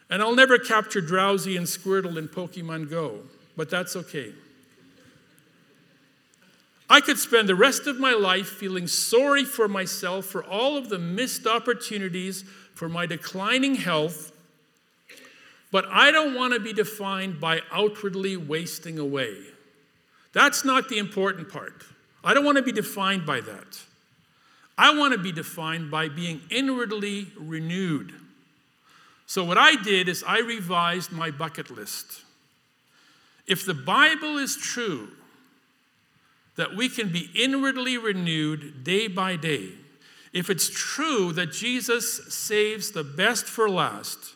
And 0.09 0.21
I'll 0.21 0.35
never 0.35 0.57
capture 0.57 1.01
Drowzee 1.01 1.57
and 1.57 1.67
Squirtle 1.67 2.17
in 2.17 2.27
Pokemon 2.27 2.89
Go, 2.89 3.19
but 3.55 3.69
that's 3.69 3.95
okay. 3.95 4.33
I 6.89 7.01
could 7.01 7.19
spend 7.19 7.47
the 7.47 7.55
rest 7.55 7.85
of 7.85 7.99
my 7.99 8.13
life 8.13 8.47
feeling 8.47 8.87
sorry 8.87 9.45
for 9.45 9.67
myself 9.67 10.25
for 10.25 10.43
all 10.43 10.75
of 10.75 10.89
the 10.89 10.97
missed 10.97 11.45
opportunities 11.45 12.43
for 12.73 12.89
my 12.89 13.05
declining 13.05 13.75
health, 13.75 14.31
but 15.71 15.85
I 15.87 16.09
don't 16.09 16.33
want 16.33 16.53
to 16.53 16.59
be 16.59 16.73
defined 16.73 17.39
by 17.39 17.61
outwardly 17.71 18.35
wasting 18.37 18.97
away. 18.97 19.35
That's 20.33 20.65
not 20.65 20.89
the 20.89 20.97
important 20.97 21.49
part. 21.49 21.83
I 22.23 22.33
don't 22.33 22.45
want 22.45 22.57
to 22.57 22.63
be 22.63 22.71
defined 22.71 23.25
by 23.25 23.41
that. 23.41 23.79
I 24.77 24.97
want 24.97 25.13
to 25.13 25.19
be 25.19 25.31
defined 25.31 25.91
by 25.91 26.09
being 26.09 26.41
inwardly 26.49 27.27
renewed. 27.37 28.13
So, 29.29 29.43
what 29.43 29.59
I 29.59 29.75
did 29.75 30.09
is 30.09 30.23
I 30.25 30.39
revised 30.39 31.11
my 31.11 31.29
bucket 31.29 31.69
list. 31.69 32.23
If 33.45 33.63
the 33.63 33.75
Bible 33.75 34.39
is 34.39 34.57
true, 34.57 35.09
that 36.55 36.75
we 36.75 36.89
can 36.89 37.11
be 37.11 37.29
inwardly 37.35 37.95
renewed 37.95 38.83
day 38.83 39.07
by 39.07 39.35
day, 39.35 39.69
if 40.33 40.49
it's 40.49 40.67
true 40.67 41.31
that 41.33 41.51
Jesus 41.51 42.33
saves 42.33 42.89
the 42.89 43.03
best 43.03 43.45
for 43.45 43.69
last, 43.69 44.33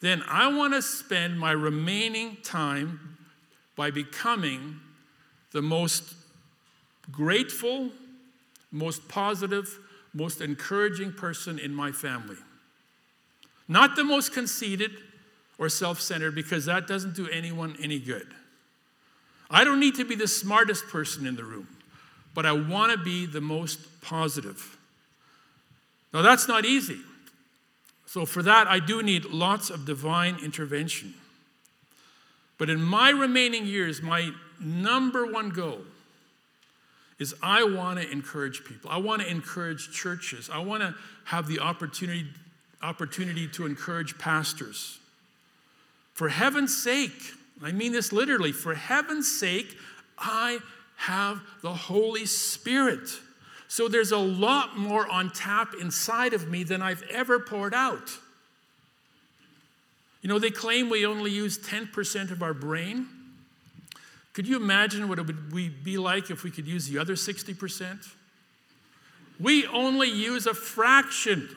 then 0.00 0.22
I 0.26 0.48
want 0.48 0.72
to 0.72 0.80
spend 0.80 1.38
my 1.38 1.52
remaining 1.52 2.38
time 2.42 3.18
by 3.76 3.90
becoming 3.90 4.80
the 5.52 5.60
most 5.60 6.14
grateful, 7.12 7.90
most 8.72 9.08
positive, 9.08 9.78
most 10.14 10.40
encouraging 10.40 11.12
person 11.12 11.58
in 11.58 11.74
my 11.74 11.92
family. 11.92 12.38
Not 13.68 13.96
the 13.96 14.04
most 14.04 14.32
conceited 14.32 14.92
or 15.58 15.68
self 15.68 16.00
centered, 16.00 16.34
because 16.34 16.66
that 16.66 16.86
doesn't 16.86 17.14
do 17.14 17.28
anyone 17.28 17.76
any 17.82 17.98
good. 17.98 18.26
I 19.50 19.64
don't 19.64 19.80
need 19.80 19.94
to 19.96 20.04
be 20.04 20.14
the 20.14 20.28
smartest 20.28 20.86
person 20.88 21.26
in 21.26 21.36
the 21.36 21.44
room, 21.44 21.68
but 22.34 22.44
I 22.44 22.52
want 22.52 22.92
to 22.92 22.98
be 22.98 23.26
the 23.26 23.40
most 23.40 24.02
positive. 24.02 24.76
Now, 26.12 26.22
that's 26.22 26.48
not 26.48 26.64
easy. 26.64 27.00
So, 28.06 28.24
for 28.24 28.42
that, 28.42 28.66
I 28.68 28.78
do 28.78 29.02
need 29.02 29.26
lots 29.26 29.70
of 29.70 29.84
divine 29.84 30.38
intervention. 30.42 31.14
But 32.58 32.70
in 32.70 32.82
my 32.82 33.10
remaining 33.10 33.66
years, 33.66 34.00
my 34.00 34.30
number 34.60 35.26
one 35.26 35.50
goal 35.50 35.80
is 37.18 37.34
I 37.42 37.64
want 37.64 38.00
to 38.00 38.10
encourage 38.10 38.64
people. 38.64 38.90
I 38.90 38.98
want 38.98 39.22
to 39.22 39.28
encourage 39.28 39.90
churches. 39.90 40.50
I 40.52 40.58
want 40.58 40.82
to 40.82 40.94
have 41.24 41.48
the 41.48 41.60
opportunity, 41.60 42.26
opportunity 42.82 43.48
to 43.48 43.66
encourage 43.66 44.18
pastors. 44.18 44.98
For 46.12 46.28
heaven's 46.28 46.76
sake, 46.76 47.32
I 47.62 47.72
mean 47.72 47.92
this 47.92 48.12
literally, 48.12 48.52
for 48.52 48.74
heaven's 48.74 49.30
sake, 49.30 49.76
I 50.18 50.58
have 50.96 51.40
the 51.62 51.74
Holy 51.74 52.26
Spirit. 52.26 53.08
So 53.68 53.88
there's 53.88 54.12
a 54.12 54.18
lot 54.18 54.78
more 54.78 55.10
on 55.10 55.30
tap 55.30 55.74
inside 55.80 56.32
of 56.32 56.48
me 56.48 56.62
than 56.62 56.82
I've 56.82 57.02
ever 57.10 57.38
poured 57.38 57.74
out. 57.74 58.10
You 60.22 60.28
know, 60.28 60.38
they 60.38 60.50
claim 60.50 60.88
we 60.88 61.04
only 61.06 61.30
use 61.30 61.58
10% 61.58 62.30
of 62.30 62.42
our 62.42 62.54
brain. 62.54 63.06
Could 64.32 64.46
you 64.48 64.56
imagine 64.56 65.08
what 65.08 65.18
it 65.18 65.26
would 65.26 65.84
be 65.84 65.98
like 65.98 66.30
if 66.30 66.42
we 66.42 66.50
could 66.50 66.66
use 66.66 66.88
the 66.88 66.98
other 66.98 67.14
60%? 67.14 68.08
We 69.38 69.66
only 69.66 70.08
use 70.08 70.46
a 70.46 70.54
fraction. 70.54 71.48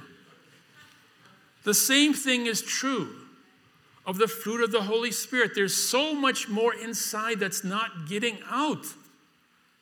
The 1.63 1.74
same 1.74 2.13
thing 2.13 2.45
is 2.45 2.62
true 2.62 3.15
of 4.06 4.17
the 4.17 4.28
fruit 4.28 4.63
of 4.63 4.72
the 4.72 4.82
Holy 4.82 5.12
Spirit. 5.12 5.52
There's 5.54 5.76
so 5.76 6.13
much 6.13 6.50
more 6.50 6.74
inside 6.74 7.39
that's 7.39 7.63
not 7.63 8.08
getting 8.08 8.39
out 8.50 8.86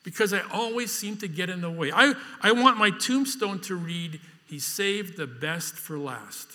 because 0.02 0.32
I 0.32 0.40
always 0.52 0.92
seem 0.92 1.16
to 1.18 1.28
get 1.28 1.50
in 1.50 1.60
the 1.60 1.70
way. 1.70 1.92
I, 1.92 2.14
I 2.40 2.52
want 2.52 2.78
my 2.78 2.90
tombstone 2.90 3.60
to 3.60 3.74
read, 3.74 4.20
He 4.46 4.58
saved 4.58 5.16
the 5.16 5.26
best 5.26 5.74
for 5.74 5.98
last. 5.98 6.48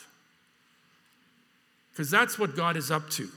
Because 1.91 2.09
that's 2.09 2.39
what 2.39 2.55
God 2.55 2.75
is 2.75 2.89
up 2.89 3.09
to. 3.12 3.29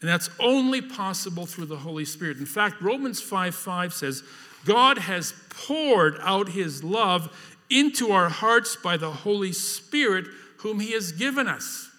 And 0.00 0.10
that's 0.10 0.28
only 0.38 0.82
possible 0.82 1.46
through 1.46 1.66
the 1.66 1.78
Holy 1.78 2.04
Spirit. 2.04 2.36
In 2.36 2.44
fact, 2.44 2.82
Romans 2.82 3.22
5 3.22 3.54
5 3.54 3.94
says, 3.94 4.22
God 4.66 4.98
has 4.98 5.32
poured 5.48 6.18
out 6.20 6.50
his 6.50 6.84
love 6.84 7.34
into 7.70 8.12
our 8.12 8.28
hearts 8.28 8.76
by 8.76 8.98
the 8.98 9.10
Holy 9.10 9.52
Spirit, 9.52 10.26
whom 10.64 10.80
he 10.80 10.92
has 10.92 11.12
given 11.12 11.46
us. 11.46 11.90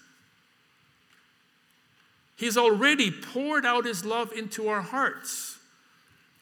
He's 2.36 2.56
already 2.56 3.12
poured 3.12 3.64
out 3.64 3.84
his 3.84 4.04
love 4.04 4.32
into 4.32 4.66
our 4.66 4.82
hearts. 4.82 5.56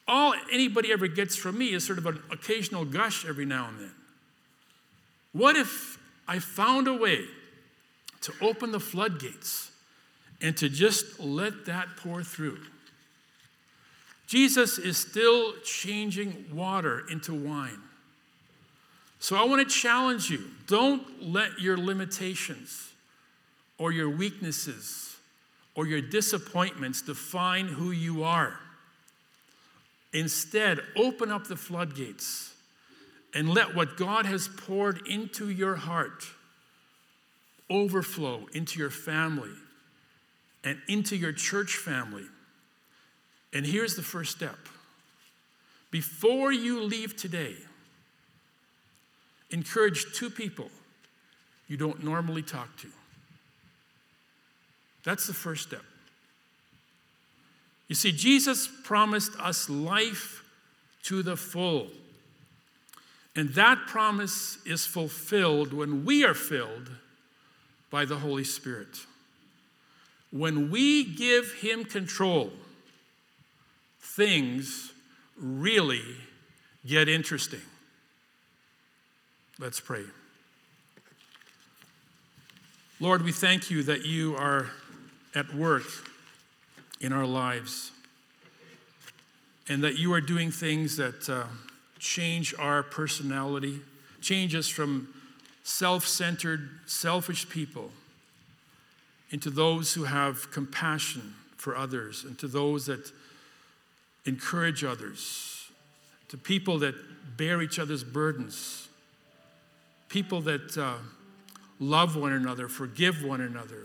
All 0.09 0.35
anybody 0.51 0.91
ever 0.91 1.07
gets 1.07 1.37
from 1.37 1.59
me 1.59 1.75
is 1.75 1.85
sort 1.85 1.99
of 1.99 2.07
an 2.07 2.23
occasional 2.33 2.87
gush 2.87 3.27
every 3.27 3.45
now 3.45 3.69
and 3.69 3.79
then. 3.79 3.93
What 5.33 5.55
if 5.55 5.99
I 6.27 6.39
found 6.39 6.89
a 6.89 6.95
way 6.95 7.27
to 8.23 8.33
open 8.41 8.73
the 8.73 8.81
floodgates 8.81 9.71
and 10.41 10.57
to 10.57 10.71
just 10.71 11.21
let 11.21 11.67
that 11.67 11.89
pour 11.99 12.23
through? 12.23 12.59
Jesus 14.27 14.79
is 14.79 14.97
still 14.97 15.53
changing 15.63 16.47
water 16.51 17.05
into 17.11 17.35
wine. 17.35 17.83
So 19.25 19.37
I 19.37 19.45
want 19.45 19.67
to 19.67 19.75
challenge 19.75 20.29
you 20.29 20.51
don't 20.67 21.33
let 21.33 21.59
your 21.59 21.79
limitations 21.79 22.91
or 23.79 23.91
your 23.91 24.11
weaknesses 24.11 25.17
or 25.75 25.87
your 25.87 26.03
disappointments 26.03 27.01
define 27.01 27.69
who 27.69 27.91
you 27.91 28.23
are. 28.23 28.61
Instead, 30.13 30.81
open 30.95 31.33
up 31.33 31.47
the 31.47 31.57
floodgates 31.57 32.53
and 33.33 33.49
let 33.49 33.75
what 33.75 33.97
God 33.97 34.27
has 34.27 34.47
poured 34.47 35.01
into 35.07 35.49
your 35.49 35.77
heart 35.77 36.27
overflow 37.71 38.47
into 38.53 38.79
your 38.79 38.91
family 38.91 39.57
and 40.65 40.79
into 40.87 41.17
your 41.17 41.33
church 41.33 41.77
family. 41.77 42.27
And 43.55 43.65
here's 43.65 43.97
the 43.97 44.03
first 44.03 44.37
step 44.37 44.59
before 45.91 46.53
you 46.53 46.83
leave 46.83 47.17
today, 47.17 47.55
encourage 49.55 50.13
two 50.13 50.29
people 50.29 50.69
you 51.69 51.77
don't 51.77 52.03
normally 52.03 52.43
talk 52.43 52.77
to. 52.77 52.89
That's 55.05 55.29
the 55.29 55.33
first 55.33 55.63
step. 55.69 55.85
You 57.89 57.95
see, 57.95 58.11
Jesus 58.11 58.69
promised 58.83 59.39
us 59.39 59.71
life 59.71 60.43
to 61.05 61.23
the 61.23 61.37
full. 61.37 61.87
And 63.37 63.51
that 63.51 63.79
promise 63.87 64.59
is 64.67 64.87
fulfilled 64.87 65.73
when 65.73 66.05
we 66.05 66.25
are 66.25 66.35
filled 66.35 66.91
by 67.91 68.05
the 68.05 68.17
Holy 68.17 68.45
Spirit. 68.45 69.07
When 70.33 70.71
we 70.71 71.05
give 71.05 71.53
Him 71.55 71.85
control, 71.85 72.51
things 74.01 74.93
really 75.37 76.03
get 76.85 77.09
interesting. 77.09 77.61
Let's 79.61 79.79
pray. 79.79 80.03
Lord, 82.99 83.23
we 83.23 83.31
thank 83.31 83.71
you 83.71 83.85
that 83.85 84.05
you 84.05 84.35
are 84.35 84.71
at 85.33 85.55
work 85.55 85.85
in 87.01 87.13
our 87.13 87.25
lives 87.25 87.93
and 89.69 89.85
that 89.85 89.97
you 89.97 90.13
are 90.13 90.21
doing 90.21 90.51
things 90.51 90.97
that 90.97 91.31
uh, 91.31 91.45
change 92.01 92.53
our 92.59 92.83
personality, 92.83 93.81
change 94.21 94.57
us 94.57 94.67
from 94.67 95.15
self 95.63 96.05
centered, 96.05 96.69
selfish 96.87 97.49
people 97.49 97.93
into 99.31 99.51
those 99.51 99.95
who 99.95 100.05
have 100.05 100.51
compassion 100.51 101.35
for 101.57 101.77
others, 101.77 102.25
and 102.25 102.39
to 102.41 102.49
those 102.49 102.87
that 102.87 103.13
encourage 104.25 104.83
others, 104.83 105.71
to 106.29 106.37
people 106.37 106.81
that 106.81 106.95
bear 107.37 107.63
each 107.63 107.79
other's 107.79 108.03
burdens, 108.03 108.89
people 110.15 110.41
that 110.43 110.79
uh, 110.79 110.95
love 111.81 112.15
one 112.15 112.33
another, 112.33 112.69
forgive 112.69 113.25
one 113.25 113.41
another, 113.41 113.83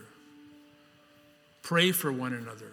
pray 1.63 1.91
for 1.91 2.11
one 2.11 2.33
another. 2.33 2.71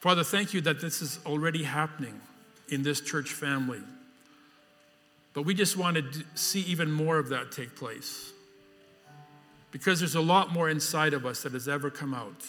Father, 0.00 0.22
thank 0.22 0.52
you 0.52 0.60
that 0.60 0.82
this 0.82 1.00
is 1.00 1.18
already 1.24 1.62
happening 1.62 2.20
in 2.68 2.82
this 2.82 3.00
church 3.00 3.32
family. 3.32 3.80
But 5.32 5.46
we 5.46 5.54
just 5.54 5.78
want 5.78 5.96
to 5.96 6.24
see 6.34 6.60
even 6.60 6.92
more 6.92 7.16
of 7.16 7.30
that 7.30 7.52
take 7.52 7.74
place. 7.74 8.32
Because 9.70 9.98
there's 9.98 10.14
a 10.14 10.20
lot 10.20 10.52
more 10.52 10.68
inside 10.68 11.14
of 11.14 11.24
us 11.24 11.42
that 11.44 11.54
has 11.54 11.68
ever 11.68 11.88
come 11.88 12.12
out. 12.12 12.44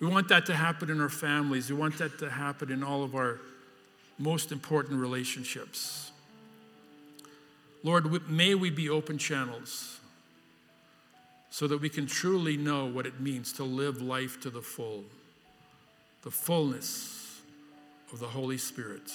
We 0.00 0.06
want 0.06 0.28
that 0.28 0.44
to 0.46 0.54
happen 0.54 0.90
in 0.90 1.00
our 1.00 1.08
families. 1.08 1.70
We 1.70 1.78
want 1.78 1.96
that 1.96 2.18
to 2.18 2.28
happen 2.28 2.70
in 2.70 2.84
all 2.84 3.02
of 3.02 3.14
our 3.14 3.40
most 4.18 4.52
important 4.52 5.00
relationships. 5.00 6.09
Lord, 7.82 8.28
may 8.28 8.54
we 8.54 8.70
be 8.70 8.88
open 8.88 9.18
channels 9.18 10.00
so 11.50 11.66
that 11.66 11.80
we 11.80 11.88
can 11.88 12.06
truly 12.06 12.56
know 12.56 12.86
what 12.86 13.06
it 13.06 13.20
means 13.20 13.52
to 13.54 13.64
live 13.64 14.00
life 14.00 14.40
to 14.42 14.50
the 14.50 14.62
full, 14.62 15.04
the 16.22 16.30
fullness 16.30 17.40
of 18.12 18.20
the 18.20 18.26
Holy 18.26 18.58
Spirit. 18.58 19.10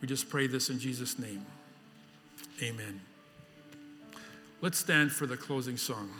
We 0.00 0.08
just 0.08 0.28
pray 0.28 0.46
this 0.46 0.68
in 0.68 0.78
Jesus' 0.78 1.18
name. 1.18 1.44
Amen. 2.62 3.00
Let's 4.60 4.78
stand 4.78 5.12
for 5.12 5.26
the 5.26 5.36
closing 5.36 5.76
song. 5.76 6.10